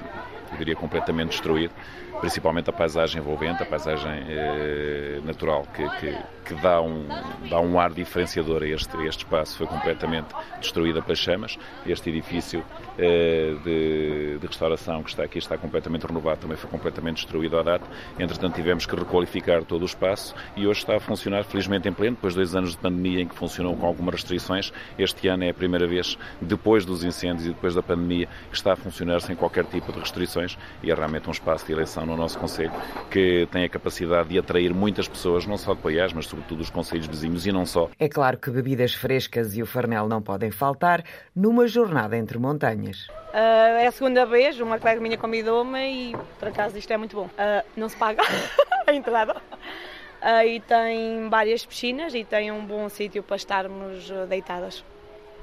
[0.52, 1.72] eu diria, completamente destruído
[2.20, 6.16] principalmente a paisagem envolvente, a paisagem eh, natural, que, que,
[6.50, 7.06] que, dá, um,
[7.48, 9.56] dá um ar diferenciador a este, a este espaço.
[9.56, 11.56] Foi completamente destruída pelas chamas.
[11.86, 12.64] Este edifício
[12.98, 17.62] eh, de, de, restauração que está aqui está completamente renovado, também foi completamente destruído à
[17.62, 17.86] data.
[18.18, 22.16] Entretanto, tivemos que requalificar todo o espaço e hoje está a funcionar felizmente em pleno,
[22.16, 24.72] depois de dois anos de pandemia em que funcionou com algumas restrições.
[24.98, 28.72] Este ano é a primeira vez, depois dos incêndios e depois da pandemia, que está
[28.72, 32.16] a funcionar sem qualquer tipo de restrições e é realmente um espaço de eleição no
[32.16, 32.72] nosso Conselho,
[33.08, 36.70] que tem a capacidade de atrair muitas pessoas, não só de Poiás, mas sobretudo os
[36.70, 37.88] Conselhos vizinhos e não só.
[37.98, 43.08] É claro que bebidas frescas e o farnel não podem faltar numa jornada entre montanhas.
[43.32, 47.16] Uh, é a segunda vez, uma colega minha convidou-me e por acaso isto é muito
[47.16, 47.26] bom.
[47.26, 48.22] Uh, não se paga
[48.86, 49.36] a entrada.
[49.36, 54.84] Uh, e tem várias piscinas e tem um bom sítio para estarmos deitadas.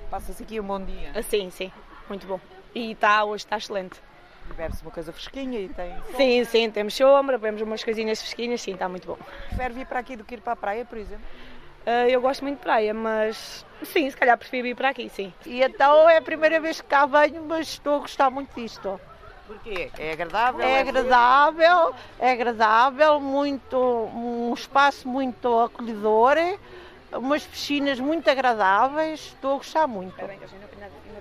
[0.09, 1.21] Passa-se aqui um bom dia.
[1.23, 1.71] sim, sim,
[2.07, 2.39] muito bom.
[2.73, 4.06] E está, hoje está excelente.
[4.55, 5.95] Bebe-se uma coisa fresquinha e tem.
[6.15, 9.17] Sim, sim, temos sombra, bebemos umas coisinhas fresquinhas, sim, está muito bom.
[9.49, 11.25] Prefere vir para aqui do que ir para a praia, por exemplo?
[11.85, 15.33] Uh, eu gosto muito de praia, mas sim, se calhar prefiro ir para aqui, sim.
[15.45, 18.99] E então é a primeira vez que cá venho, mas estou a gostar muito disto.
[19.47, 19.89] Porquê?
[19.97, 20.61] É agradável?
[20.61, 26.35] É, é agradável, é agradável, muito, um espaço muito acolhedor,
[27.13, 30.17] umas piscinas muito agradáveis, estou a gostar muito.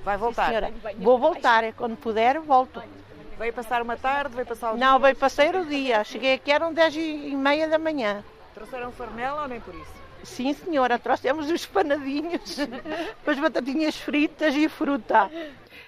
[0.02, 0.64] Vai voltar?
[0.64, 2.82] Sim, Vou voltar, é quando puder volto.
[3.38, 6.02] Veio passar uma tarde, veio passar o Não, veio passar o dia.
[6.04, 8.24] Cheguei aqui, eram 10 e meia da manhã.
[8.54, 10.06] Trouxeram farnela ou nem por isso?
[10.24, 12.58] Sim, senhora, trouxemos os panadinhos,
[13.26, 15.30] as batatinhas fritas e fruta.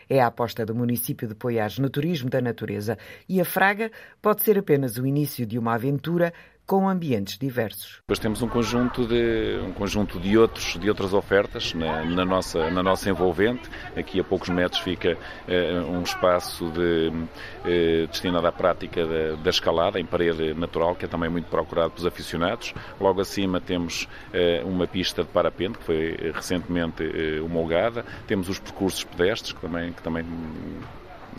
[0.08, 2.96] É a aposta do município de Poiares no turismo da natureza
[3.28, 3.90] e a Fraga
[4.22, 6.32] pode ser apenas o início de uma aventura
[6.68, 7.96] com ambientes diversos.
[8.00, 12.70] Depois temos um conjunto de, um conjunto de, outros, de outras ofertas na, na nossa,
[12.70, 13.70] na nossa envolvente.
[13.96, 19.48] Aqui a poucos metros fica uh, um espaço de, uh, destinado à prática da, da,
[19.48, 22.74] escalada em parede natural, que é também muito procurado pelos aficionados.
[23.00, 27.02] Logo acima temos uh, uma pista de parapente, que foi recentemente
[27.42, 28.04] homologada.
[28.26, 30.26] Temos os percursos pedestres, que também, que também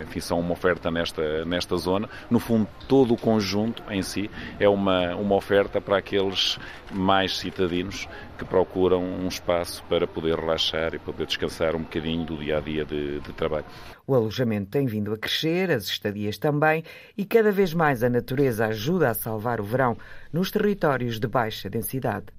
[0.01, 2.09] enfim, são uma oferta nesta, nesta zona.
[2.29, 6.57] No fundo, todo o conjunto em si é uma, uma oferta para aqueles
[6.91, 8.07] mais citadinos
[8.37, 12.61] que procuram um espaço para poder relaxar e poder descansar um bocadinho do dia a
[12.61, 13.65] dia de, de trabalho.
[14.07, 16.83] O alojamento tem vindo a crescer, as estadias também,
[17.17, 19.97] e cada vez mais a natureza ajuda a salvar o verão
[20.31, 22.38] nos territórios de baixa densidade.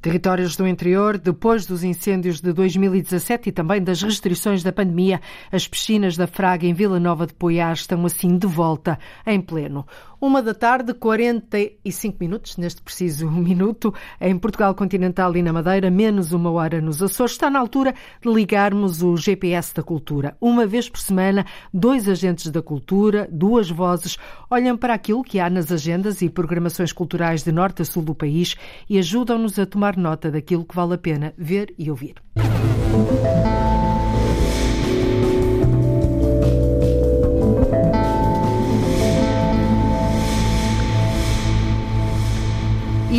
[0.00, 5.20] Territórios do interior, depois dos incêndios de 2017 e também das restrições da pandemia,
[5.52, 9.86] as piscinas da Fraga em Vila Nova de Poiar estão assim de volta em pleno.
[10.20, 16.32] Uma da tarde, 45 minutos, neste preciso minuto, em Portugal Continental e na Madeira, menos
[16.32, 17.32] uma hora nos Açores.
[17.32, 20.36] Está na altura de ligarmos o GPS da cultura.
[20.38, 24.18] Uma vez por semana, dois agentes da cultura, duas vozes,
[24.50, 28.14] olham para aquilo que há nas agendas e programações culturais de norte a sul do
[28.14, 28.56] país
[28.90, 32.16] e ajudam-nos a tomar nota daquilo que vale a pena ver e ouvir.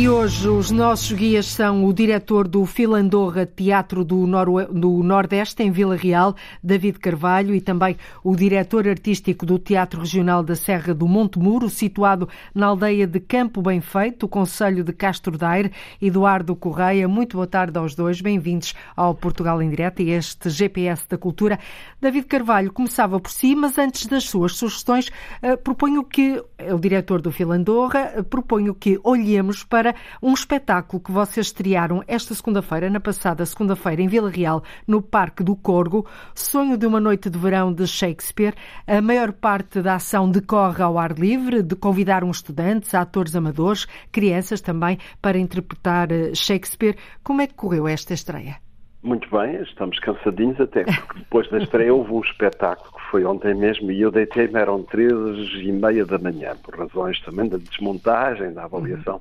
[0.02, 5.62] E hoje os nossos guias são o diretor do Filandorra Teatro do, Nor do Nordeste,
[5.62, 10.92] em Vila Real, David Carvalho, e também o diretor artístico do Teatro Regional da Serra
[10.92, 16.56] do Monte Muro, situado na aldeia de Campo Bem Feito, Conselho de Castro Daire, Eduardo
[16.56, 17.06] Correia.
[17.06, 21.60] Muito boa tarde aos dois, bem-vindos ao Portugal em Direto e este GPS da Cultura.
[22.00, 26.80] David Carvalho começava por si, mas antes das suas sugestões, eh, proponho que, é o
[26.80, 29.91] diretor do Filandorra, eh, proponho que olhemos para
[30.22, 35.42] um espetáculo que vocês estrearam esta segunda-feira, na passada segunda-feira, em Vila Real, no Parque
[35.42, 38.54] do Corgo, Sonho de uma Noite de Verão de Shakespeare.
[38.86, 43.86] A maior parte da ação decorre ao ar livre, de convidar uns estudantes, atores amadores,
[44.10, 46.96] crianças também, para interpretar eh, Shakespeare.
[47.22, 48.56] Como é que correu esta estreia?
[49.02, 53.54] Muito bem, estamos cansadinhos até, porque depois da estreia houve um espetáculo que foi ontem
[53.54, 58.54] mesmo e eu deitei-me, eram três e meia da manhã, por razões também da desmontagem,
[58.54, 59.16] da avaliação.
[59.16, 59.20] Uhum.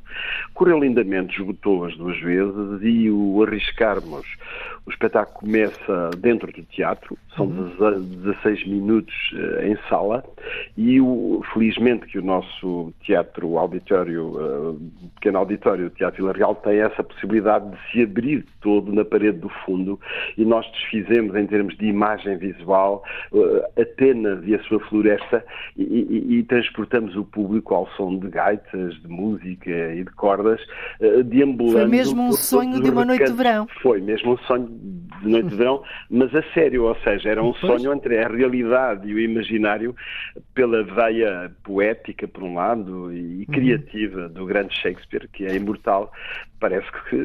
[0.53, 4.25] Correu lindamente, esgotou as duas vezes e o arriscarmos
[4.85, 8.01] o espetáculo começa dentro do teatro, são uhum.
[8.23, 10.23] 16 minutos uh, em sala
[10.75, 16.55] e o, felizmente que o nosso teatro auditório, uh, pequeno auditório, o Teatro Vila Real,
[16.55, 19.99] tem essa possibilidade de se abrir todo na parede do fundo
[20.35, 25.43] e nós desfizemos em termos de imagem visual uh, Atenas e a sua floresta
[25.77, 30.61] e, e, e, transportamos o público ao som de gaitas, de música e de cordas,
[30.99, 31.79] uh, deambulando...
[31.79, 33.67] Foi mesmo um sonho de uma noite de verão.
[33.81, 34.67] Foi mesmo um sonho
[35.21, 39.07] de noite de verão, mas a sério, ou seja, era um sonho entre a realidade
[39.07, 39.95] e o imaginário
[40.53, 46.11] pela veia poética, por um lado, e criativa do grande Shakespeare, que é imortal.
[46.59, 47.17] Parece que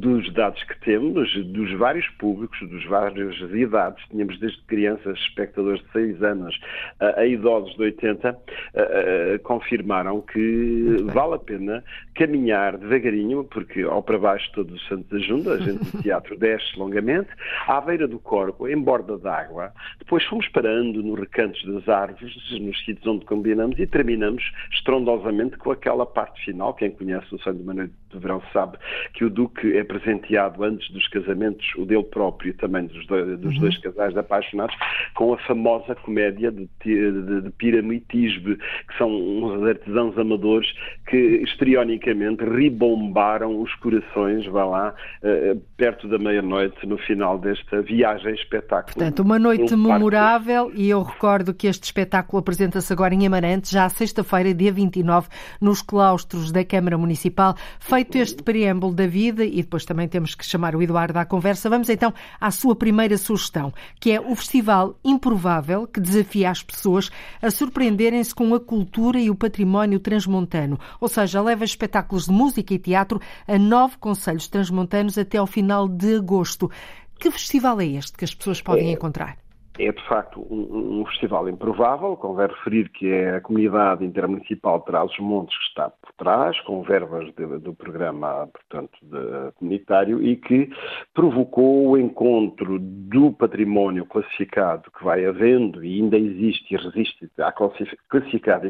[0.00, 5.92] dos dados que temos, dos vários públicos, dos vários idades, tínhamos desde crianças, espectadores de
[5.92, 6.58] 6 anos,
[7.00, 13.82] a, a idosos de 80, a, a, confirmaram que vale a pena caminhar devagarinho, porque
[13.82, 17.28] ao para baixo todos os santos ajuntam, a gente de teatro desce longamente,
[17.66, 22.84] à beira do corpo, em borda d'água, depois fomos parando no recantos das árvores, nos
[22.84, 26.74] sítios onde combinamos e terminamos estrondosamente com aquela parte final.
[26.74, 28.78] Quem conhece o uma Noite de Verão sabe
[29.12, 33.38] que o Duque é presenteado antes dos casamentos, o dele próprio e também dos, dois,
[33.38, 33.60] dos uhum.
[33.60, 34.74] dois casais apaixonados,
[35.14, 40.72] com a famosa comédia de, de, de Piramitisbe, que são uns artesãos amadores
[41.08, 48.34] que histrionicamente ribombaram os corações, vá lá, uh, perto da meia-noite, no final desta viagem
[48.34, 48.94] espetáculo.
[48.94, 53.72] Portanto, uma noite um memorável e eu recordo que este espetáculo apresenta-se agora em Amarante,
[53.72, 55.28] já sexta-feira, dia 29,
[55.60, 57.54] nos claustros da Câmara Municipal.
[57.78, 61.70] Feito este preâmbulo da vida e depois também temos que chamar o Eduardo à conversa,
[61.70, 67.10] vamos então à sua primeira sugestão, que é o Festival Improvável, que desafia as pessoas
[67.40, 72.74] a surpreenderem-se com a cultura e o património transmontano, ou seja, leva espetáculos de música
[72.74, 76.70] e teatro a nove conselhos transmontanos até ao final de agosto.
[77.18, 79.38] Que festival é este que as pessoas podem é, encontrar?
[79.78, 84.86] É de facto um, um, festival improvável, convém referir que é a comunidade intermunicipal de
[84.86, 90.70] Trás-os-Montes que está por trás, com verbas de, do programa, portanto, de, comunitário, e que
[91.14, 97.52] provocou o encontro do património classificado que vai havendo e ainda existe e resiste a
[97.52, 98.66] classificado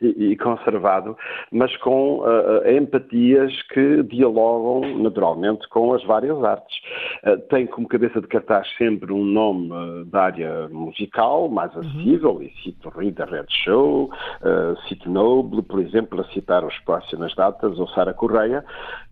[0.00, 1.16] e, e conservado,
[1.52, 6.76] mas com uh, empatias que dialogam naturalmente com as várias artes.
[7.24, 9.70] Uh, tem como cabeça de cartaz sempre um nome
[10.06, 11.80] da área área musical mais uhum.
[11.80, 12.42] acessível, uhum.
[12.42, 14.10] e cito Rita Red Show,
[14.42, 18.64] uh, cito Noble, por exemplo, a citar os próximas datas, ou Sara Correia,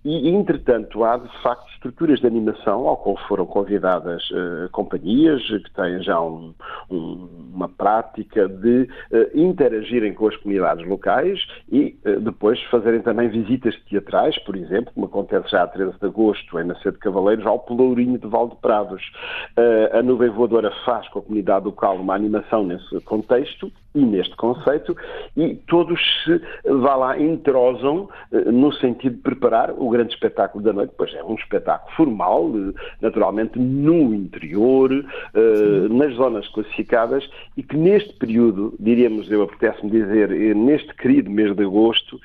[0.04, 5.70] E, entretanto, há de facto estruturas de animação ao qual foram convidadas uh, companhias que
[5.74, 6.54] têm já um,
[6.90, 13.28] um, uma prática de uh, interagirem com as comunidades locais e uh, depois fazerem também
[13.28, 17.46] visitas teatrais, por exemplo, como acontece já a 13 de agosto em Nascer de Cavaleiros,
[17.46, 19.02] ao Pelourinho de Valdeprados.
[19.92, 24.96] a Nuvem Voadora faz com a comunidade local uma animação nesse contexto e neste conceito,
[25.36, 30.72] e todos se, vá lá, entrosam eh, no sentido de preparar o grande espetáculo da
[30.72, 37.62] noite, pois é um espetáculo formal, eh, naturalmente no interior, eh, nas zonas classificadas, e
[37.62, 42.20] que neste período, diríamos, eu apetece-me dizer, neste querido mês de agosto,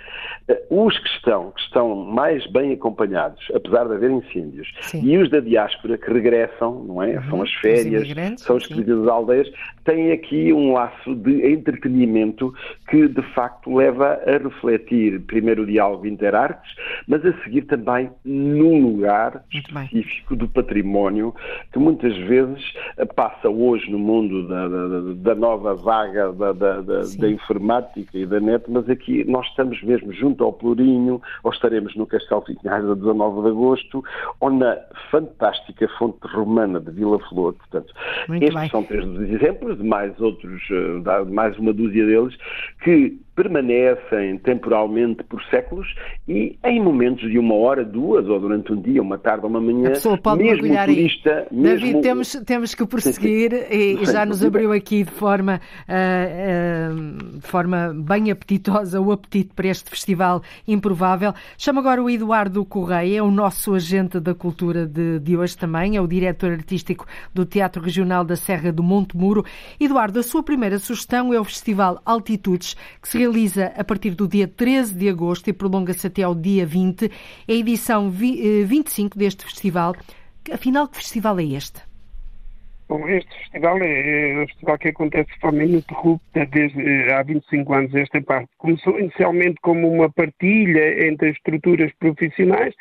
[0.69, 5.01] os que estão, que estão mais bem acompanhados, apesar de haver incêndios, sim.
[5.03, 7.17] e os da diáspora que regressam, não é?
[7.17, 8.07] Uhum, são as férias,
[8.37, 9.49] são os que das aldeias,
[9.83, 12.53] têm aqui um laço de entretenimento
[12.89, 16.73] que de facto leva a refletir primeiro o diálogo interartes,
[17.07, 21.33] mas a seguir também num lugar específico do património
[21.71, 22.73] que muitas vezes
[23.15, 28.63] passa hoje no mundo da, da, da nova vaga da, da, informática e da net,
[28.69, 33.41] mas aqui nós estamos mesmo junto ao Plurinho, ou estaremos no Castelo Finhais a 19
[33.41, 34.03] de agosto,
[34.39, 34.77] ou na
[35.09, 37.53] fantástica fonte romana de Vila Flor.
[37.53, 37.93] Portanto,
[38.27, 38.69] Muito estes bem.
[38.69, 42.35] são três dos exemplos, mais outros, eh, mais uma dúzia deles,
[42.83, 45.87] que permanecem temporalmente por séculos
[46.27, 49.59] e em momentos de uma hora, duas, ou durante um dia, uma tarde ou uma
[49.59, 49.89] manhã,
[50.35, 51.47] mesmo turista...
[51.51, 51.57] Aí.
[51.57, 51.79] Mesmo...
[51.79, 55.59] David, temos, temos que prosseguir e já nos abriu aqui de forma,
[55.89, 61.33] uh, uh, de forma bem apetitosa o apetite para este festival improvável.
[61.57, 65.97] Chamo agora o Eduardo Correia, é o nosso agente da cultura de, de hoje também,
[65.97, 69.43] é o diretor artístico do Teatro Regional da Serra do Monte Muro.
[69.79, 74.27] Eduardo, a sua primeira sugestão é o Festival Altitudes, que se realiza a partir do
[74.27, 77.09] dia 13 de agosto e prolonga-se até ao dia 20.
[77.47, 79.95] É a edição 25 eh, deste festival.
[80.51, 81.81] Afinal, que festival é este?
[82.89, 87.23] Bom, este festival é, é um festival que acontece de forma ininterrupta desde eh, há
[87.23, 88.49] 25 anos esta parte.
[88.57, 92.75] Começou inicialmente como uma partilha entre as estruturas profissionais,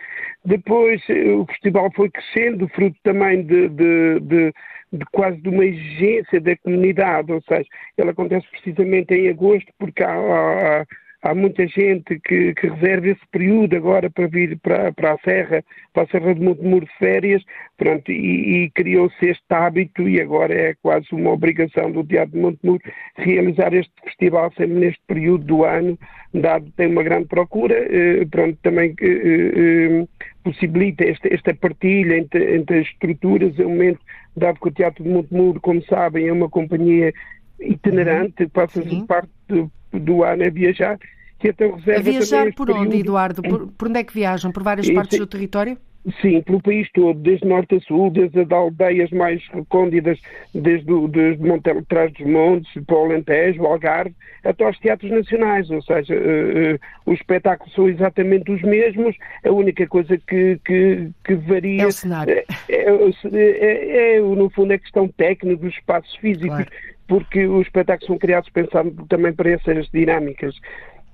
[0.45, 4.53] depois eh, o festival foi crescendo, fruto também de, de, de
[4.93, 7.67] de quase de uma exigência da comunidade, ou seja,
[7.97, 10.87] ele acontece precisamente em agosto porque há, há,
[11.23, 15.65] há muita gente que, que, reserva esse período agora para vir para, para a Serra,
[15.95, 17.43] para a Serra de Montemuro de férias,
[17.79, 22.41] pronto, e, e criou-se este hábito e agora é quase uma obrigação do Teatro de
[22.41, 22.83] Montemuro
[23.17, 25.99] realizar este festival sempre neste período do ano,
[26.35, 30.07] dado que tem uma grande procura, eh, pronto, também eh, eh,
[30.43, 34.01] possibilita esta, esta partilha entre, entre as estruturas, é um momento
[34.37, 37.13] dado que o Teatro de Montemuro, como sabem, é uma companhia
[37.61, 40.99] itinerante, passa parte do, do ano a viajar.
[41.39, 43.43] Que então reserva a viajar por onde, Eduardo?
[43.43, 44.53] Por, por, onde é que viajam?
[44.53, 45.77] Por várias partes do território?
[46.21, 50.19] Sim, pelo país todo, desde norte a sul, desde as aldeias mais recôndidas,
[50.53, 55.13] desde, o, desde Monte, Trás dos Montes, para o Alentejo, o Algarve, até aos teatros
[55.13, 60.59] nacionais, ou seja, uh, uh, os espetáculos são exatamente os mesmos, a única coisa que,
[60.65, 61.83] que, que varia...
[61.83, 62.35] É o cenário.
[62.35, 62.87] É, é,
[63.33, 66.71] é, é, no fundo, a questão técnica dos espaços físicos, claro.
[67.07, 70.57] porque os espetáculos são criados pensando também para essas dinâmicas.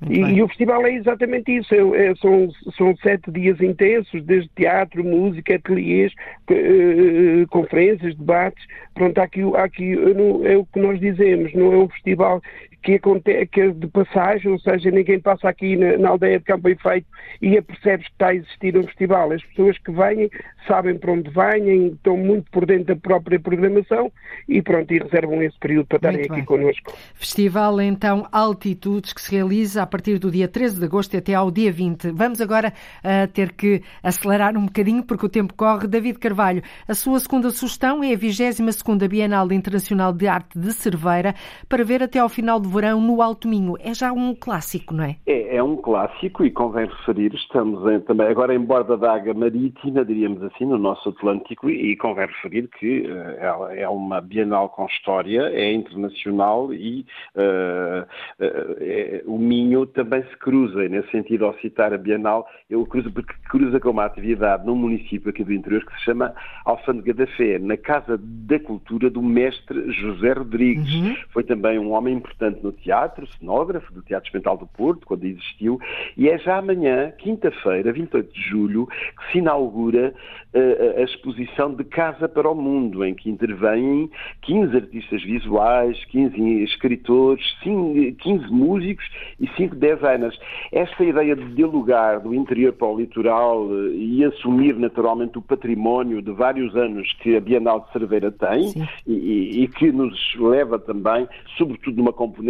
[0.07, 4.49] E, e, o festival é exatamente isso, é, é, são, são sete dias intensos, desde
[4.51, 6.13] teatro, música, ateliês,
[6.51, 8.65] uh, conferências, debates.
[8.95, 12.41] Pronto, há aqui, há aqui não, é o que nós dizemos, não é um festival
[12.83, 16.45] que, acontece, que é de passagem, ou seja, ninguém passa aqui na, na aldeia de
[16.45, 17.07] Campo Efeito
[17.41, 19.33] e apercebes que está a existir um festival.
[19.33, 20.31] As pessoas que vêm
[20.67, 24.13] sabem para onde vêm, estão muito por dentro da própria programação
[24.49, 26.93] e pronto, e reservam esse período para estarem aqui connosco.
[27.15, 31.51] Festival, então, Altitudes, que se realiza a partir do dia 13 de agosto até ao
[31.51, 32.11] dia 20.
[32.11, 32.73] Vamos agora
[33.03, 35.87] uh, ter que acelerar um bocadinho porque o tempo corre.
[35.87, 41.35] David Carvalho, a sua segunda sugestão é a 22ª Bienal Internacional de Arte de Cerveira
[41.69, 43.77] para ver até ao final do verão no Alto Minho.
[43.81, 45.17] É já um clássico, não é?
[45.27, 49.35] É, é um clássico e convém referir, estamos em, também agora em borda da água
[49.35, 54.87] marítima, diríamos assim, no nosso Atlântico, e convém referir que uh, é uma Bienal com
[54.87, 58.05] história, é internacional e uh,
[58.45, 63.11] uh, o Minho também se cruza, e nesse sentido, ao citar a Bienal, eu cruzo
[63.11, 67.27] porque cruza com uma atividade num município aqui do interior que se chama Alfândega da
[67.29, 70.93] Fé, na Casa da Cultura do mestre José Rodrigues.
[70.95, 71.17] Uhum.
[71.31, 75.79] Foi também um homem importante no teatro, cenógrafo do Teatro Experimental do Porto, quando existiu,
[76.17, 80.15] e é já amanhã, quinta-feira, 28 de julho, que se inaugura
[80.55, 84.11] uh, a exposição de Casa para o Mundo, em que intervêm
[84.43, 89.05] 15 artistas visuais, 15 escritores, 15 músicos
[89.41, 90.39] e 5 designers.
[90.73, 96.23] Esta ideia de dialogar do interior para o litoral uh, e assumir naturalmente o património
[96.23, 98.73] de vários anos que a Bienal de Cerveira tem
[99.07, 102.48] e, e, que nos leva também, sobretudo numa componente,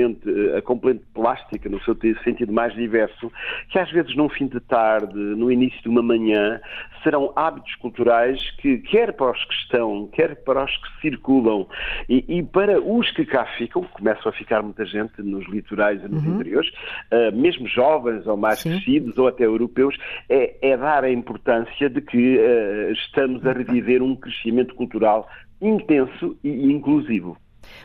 [0.56, 3.32] a componente plástica, no seu sentido mais diverso,
[3.70, 6.60] que às vezes num fim de tarde, no início de uma manhã,
[7.02, 11.66] serão hábitos culturais que, quer para os que estão, quer para os que circulam
[12.08, 16.08] e, e para os que cá ficam, começam a ficar muita gente nos litorais e
[16.08, 16.34] nos uhum.
[16.34, 16.70] interiores,
[17.12, 18.70] uh, mesmo jovens ou mais Sim.
[18.70, 19.96] crescidos ou até europeus,
[20.28, 25.28] é, é dar a importância de que uh, estamos a reviver um crescimento cultural
[25.60, 27.36] intenso e inclusivo.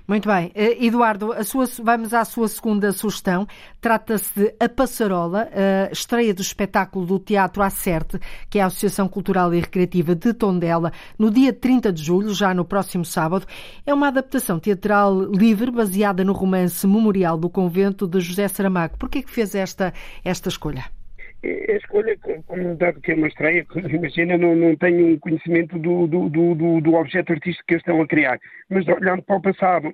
[0.06, 0.48] Muito bem.
[0.48, 3.48] Uh, Eduardo, sua, vamos à sua segunda sugestão.
[3.80, 9.08] Trata-se de A Passarola, uh, estreia do espetáculo do Teatro Acerte, que é a Associação
[9.08, 13.46] Cultural e Recreativa de Tondela, no dia 30 de julho, já no próximo sábado.
[13.86, 18.98] É uma adaptação teatral livre, baseada no romance Memorial do Convento de José Saramago.
[18.98, 19.94] Por que é fez esta,
[20.26, 21.03] esta escolha?
[21.44, 22.18] A escolha,
[22.48, 26.82] como dado que é uma estreia, imagina, não, não tenho um conhecimento do, do, do,
[26.82, 28.40] do objeto artístico que eles estão a criar,
[28.70, 29.94] mas olhando para o passado,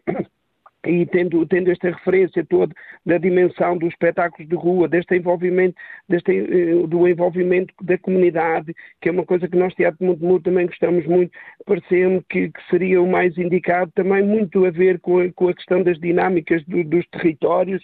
[0.86, 2.74] e tendo, tendo esta referência toda
[3.06, 5.76] da dimensão dos espetáculos de rua, deste envolvimento,
[6.08, 10.44] deste, eh, do envolvimento da comunidade, que é uma coisa que nós, Teatro Mundo Mundo,
[10.44, 11.32] também gostamos muito,
[11.66, 15.54] pareceu-me que, que, seria o mais indicado, também muito a ver com a, com a
[15.54, 17.84] questão das dinâmicas do, dos territórios,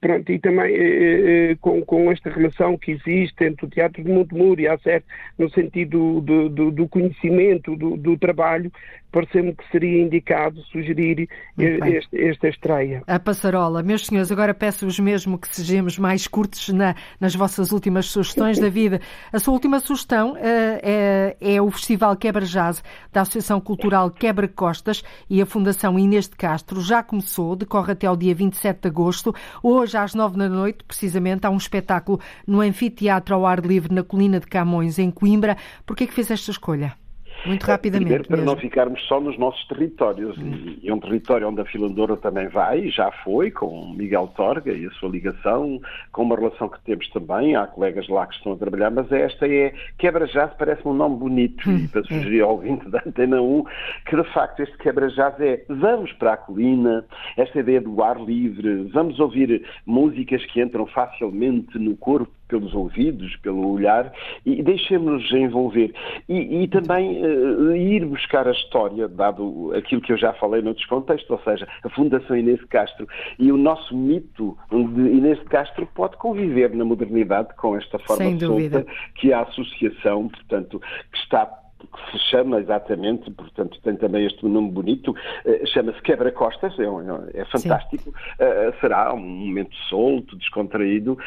[0.00, 4.10] pronto, e também eh, eh, com, com, esta relação que existe entre o Teatro de
[4.10, 5.02] Montemuro e a SER,
[5.38, 8.72] no sentido do, do, do conhecimento, do, do trabalho,
[9.14, 13.04] pareceu-me que seria indicado sugerir este, esta estreia.
[13.06, 13.80] A passarola.
[13.80, 18.68] Meus senhores, agora peço-vos mesmo que sejamos mais curtos na, nas vossas últimas sugestões da
[18.68, 19.00] vida.
[19.32, 24.48] A sua última sugestão uh, é, é, o Festival Quebra Jazz da Associação Cultural Quebra
[24.48, 26.80] Costas e a Fundação Inês de Castro.
[26.80, 29.32] Já começou, decorre até o dia 27 de agosto.
[29.62, 34.02] Hoje, às nove da noite, precisamente, há um espetáculo no Anfiteatro ao ar livre na
[34.02, 35.56] Colina de Camões, em Coimbra.
[35.86, 37.03] Por que é que fez esta escolha?
[37.44, 38.04] Muito rapidamente.
[38.04, 38.50] Primeiro, para mesmo.
[38.50, 40.36] não ficarmos só nos nossos territórios.
[40.38, 40.76] Hum.
[40.82, 44.86] E, é um território onde a Filandora também vai, já foi, com Miguel Torga e
[44.86, 45.80] a sua ligação,
[46.12, 47.56] com uma relação que temos também.
[47.56, 51.68] Há colegas lá que estão a trabalhar, mas esta é Quebra-Jazz, parece-me um nome bonito.
[51.68, 51.84] Hum.
[51.84, 53.64] E para sugerir ao ouvinte da Antena 1
[54.06, 57.04] que, de facto, este Quebra-Jazz é vamos para a colina,
[57.36, 63.36] esta ideia do ar livre, vamos ouvir músicas que entram facilmente no corpo pelos ouvidos,
[63.36, 64.12] pelo olhar,
[64.44, 65.92] e deixemos-nos envolver.
[66.28, 70.86] E, e também uh, ir buscar a história, dado aquilo que eu já falei noutros
[70.86, 73.06] contextos, ou seja, a Fundação Inês de Castro
[73.38, 78.38] e o nosso mito de Inês de Castro pode conviver na modernidade com esta forma
[78.38, 80.80] solta que a associação, portanto,
[81.12, 86.78] que está que se chama exatamente, portanto tem também este nome bonito, uh, chama-se Quebra-Costas,
[86.78, 91.18] é, é, é fantástico, uh, será um momento solto, descontraído,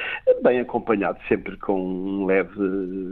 [0.43, 2.55] bem acompanhado sempre com um leve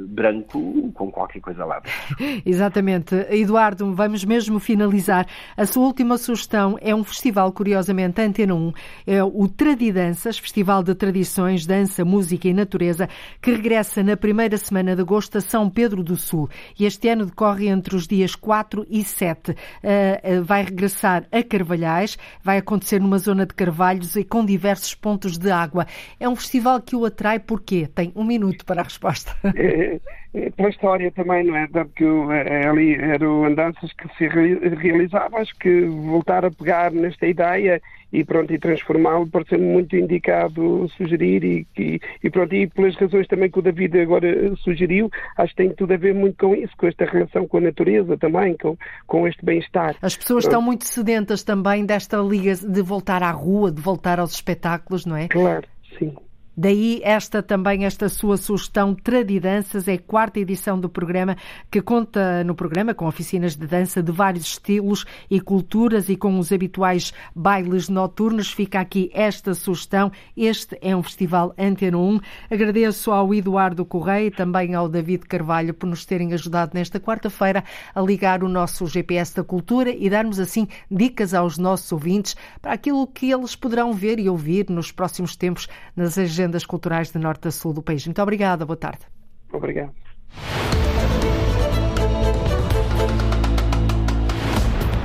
[0.08, 1.82] branco, com qualquer coisa lá.
[2.46, 3.16] exatamente.
[3.30, 5.26] Eduardo, vamos mesmo finalizar.
[5.56, 8.72] A sua última sugestão é um festival, curiosamente, Antena 1,
[9.08, 13.08] é o Tradidanças, Festival de Tradições, Dança, Música e Natureza,
[13.42, 16.50] que regressa na primeira semana de agosto a São Pedro do Sul.
[16.80, 19.52] E este ano decorre entre os dias 4 e 7.
[19.52, 24.96] Uh, uh, vai regressar a Carvalhais, vai acontecer numa zona de carvalhos e com diversos
[24.96, 25.86] pontos de água.
[26.18, 29.36] É um festival que o atrai porque tem um minuto para a resposta.
[30.36, 31.68] É, é, pela história também, não é?
[31.68, 37.82] Porque é, ali eram andanças que se realizavam, acho que voltar a pegar nesta ideia
[38.12, 43.28] e pronto, e transformá-lo parece muito indicado sugerir e, e, e, pronto, e pelas razões
[43.28, 46.74] também que o David agora sugeriu, acho que tem tudo a ver muito com isso,
[46.78, 49.96] com esta relação com a natureza também, com, com este bem-estar.
[50.02, 54.34] As pessoas estão muito sedentas também desta liga de voltar à rua, de voltar aos
[54.34, 55.28] espetáculos, não é?
[55.28, 55.68] Claro,
[56.00, 56.16] sim.
[56.58, 61.36] Daí esta também, esta sua sugestão Tradidanças, é a quarta edição do programa
[61.70, 66.40] que conta no programa com oficinas de dança de vários estilos e culturas e com
[66.40, 68.54] os habituais bailes noturnos.
[68.54, 70.10] Fica aqui esta sugestão.
[70.38, 72.22] Este é um festival Antena 1.
[72.50, 77.66] Agradeço ao Eduardo Correia e também ao David Carvalho por nos terem ajudado nesta quarta-feira
[77.94, 82.72] a ligar o nosso GPS da cultura e darmos assim dicas aos nossos ouvintes para
[82.72, 87.18] aquilo que eles poderão ver e ouvir nos próximos tempos nas agendas agendas culturais de
[87.18, 88.06] norte a sul do país.
[88.06, 89.00] Muito obrigada, boa tarde.
[89.52, 89.92] Obrigado.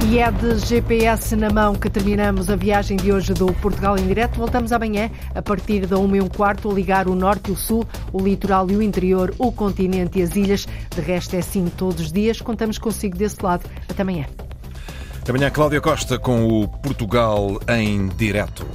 [0.07, 4.07] E é de GPS na mão que terminamos a viagem de hoje do Portugal em
[4.07, 4.38] Direto.
[4.38, 7.57] Voltamos amanhã, a partir da 1 e um quarto, a ligar o norte e o
[7.57, 10.66] sul, o litoral e o interior, o continente e as ilhas.
[10.93, 12.41] De resto, é assim todos os dias.
[12.41, 13.70] Contamos consigo desse lado.
[13.88, 14.26] Até amanhã.
[15.22, 18.66] Até amanhã, Cláudia Costa com o Portugal em Direto.